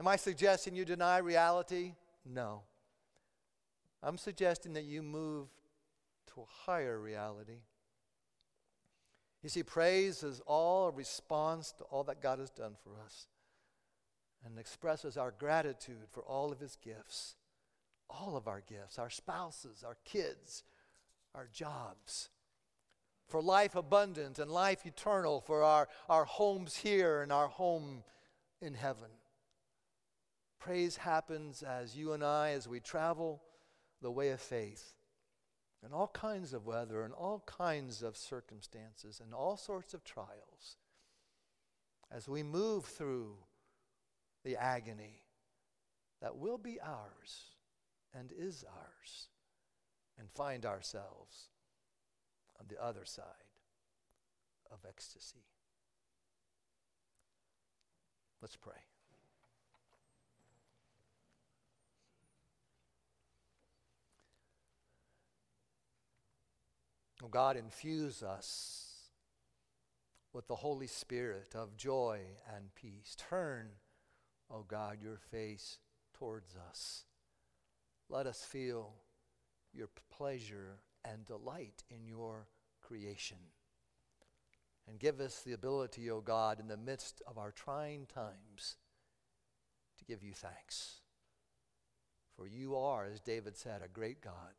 Am 0.00 0.08
I 0.08 0.16
suggesting 0.16 0.74
you 0.74 0.86
deny 0.86 1.18
reality? 1.18 1.92
No. 2.24 2.62
I'm 4.02 4.16
suggesting 4.16 4.72
that 4.72 4.84
you 4.84 5.02
move 5.02 5.48
to 6.32 6.40
a 6.40 6.44
higher 6.64 6.98
reality. 6.98 7.58
You 9.42 9.50
see, 9.50 9.62
praise 9.62 10.22
is 10.22 10.40
all 10.46 10.88
a 10.88 10.90
response 10.90 11.72
to 11.72 11.84
all 11.84 12.02
that 12.04 12.22
God 12.22 12.38
has 12.38 12.48
done 12.48 12.76
for 12.82 12.92
us 13.04 13.26
and 14.42 14.58
expresses 14.58 15.18
our 15.18 15.34
gratitude 15.38 16.08
for 16.10 16.22
all 16.22 16.50
of 16.50 16.60
his 16.60 16.76
gifts, 16.76 17.36
all 18.08 18.38
of 18.38 18.48
our 18.48 18.62
gifts, 18.66 18.98
our 18.98 19.10
spouses, 19.10 19.84
our 19.86 19.98
kids, 20.06 20.64
our 21.34 21.48
jobs, 21.52 22.30
for 23.28 23.42
life 23.42 23.74
abundant 23.74 24.38
and 24.38 24.50
life 24.50 24.86
eternal, 24.86 25.42
for 25.42 25.62
our, 25.62 25.88
our 26.08 26.24
homes 26.24 26.76
here 26.76 27.20
and 27.20 27.30
our 27.30 27.48
home 27.48 28.02
in 28.62 28.72
heaven. 28.72 29.10
Praise 30.60 30.98
happens 30.98 31.62
as 31.62 31.96
you 31.96 32.12
and 32.12 32.22
I, 32.22 32.50
as 32.50 32.68
we 32.68 32.80
travel 32.80 33.42
the 34.02 34.10
way 34.10 34.28
of 34.28 34.40
faith 34.40 34.92
in 35.84 35.92
all 35.92 36.08
kinds 36.08 36.52
of 36.52 36.66
weather 36.66 37.02
and 37.02 37.14
all 37.14 37.42
kinds 37.46 38.02
of 38.02 38.14
circumstances 38.14 39.20
and 39.24 39.32
all 39.32 39.56
sorts 39.56 39.94
of 39.94 40.04
trials. 40.04 40.76
As 42.12 42.28
we 42.28 42.42
move 42.42 42.84
through 42.84 43.36
the 44.44 44.56
agony 44.56 45.22
that 46.20 46.36
will 46.36 46.58
be 46.58 46.78
ours 46.78 47.54
and 48.12 48.30
is 48.36 48.62
ours 48.64 49.28
and 50.18 50.30
find 50.30 50.66
ourselves 50.66 51.48
on 52.58 52.66
the 52.68 52.82
other 52.82 53.06
side 53.06 53.24
of 54.70 54.78
ecstasy. 54.86 55.46
Let's 58.42 58.56
pray. 58.56 58.74
Oh 67.22 67.28
God, 67.28 67.56
infuse 67.56 68.22
us 68.22 69.10
with 70.32 70.46
the 70.46 70.56
Holy 70.56 70.86
Spirit 70.86 71.54
of 71.54 71.76
joy 71.76 72.20
and 72.54 72.74
peace. 72.74 73.14
Turn, 73.16 73.68
oh 74.50 74.64
God, 74.66 74.98
your 75.02 75.18
face 75.18 75.78
towards 76.14 76.54
us. 76.56 77.04
Let 78.08 78.26
us 78.26 78.42
feel 78.42 78.94
your 79.72 79.90
pleasure 80.10 80.80
and 81.04 81.26
delight 81.26 81.84
in 81.90 82.06
your 82.06 82.48
creation. 82.80 83.38
And 84.88 84.98
give 84.98 85.20
us 85.20 85.42
the 85.42 85.52
ability, 85.52 86.10
O 86.10 86.16
oh 86.16 86.20
God, 86.20 86.58
in 86.58 86.68
the 86.68 86.76
midst 86.76 87.22
of 87.26 87.36
our 87.36 87.52
trying 87.52 88.06
times, 88.06 88.76
to 89.98 90.04
give 90.04 90.24
you 90.24 90.32
thanks. 90.32 91.00
For 92.34 92.48
you 92.48 92.76
are, 92.76 93.04
as 93.04 93.20
David 93.20 93.56
said, 93.56 93.82
a 93.84 93.88
great 93.88 94.22
God 94.22 94.54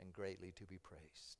and 0.00 0.12
greatly 0.12 0.52
to 0.52 0.64
be 0.64 0.78
praised. 0.78 1.36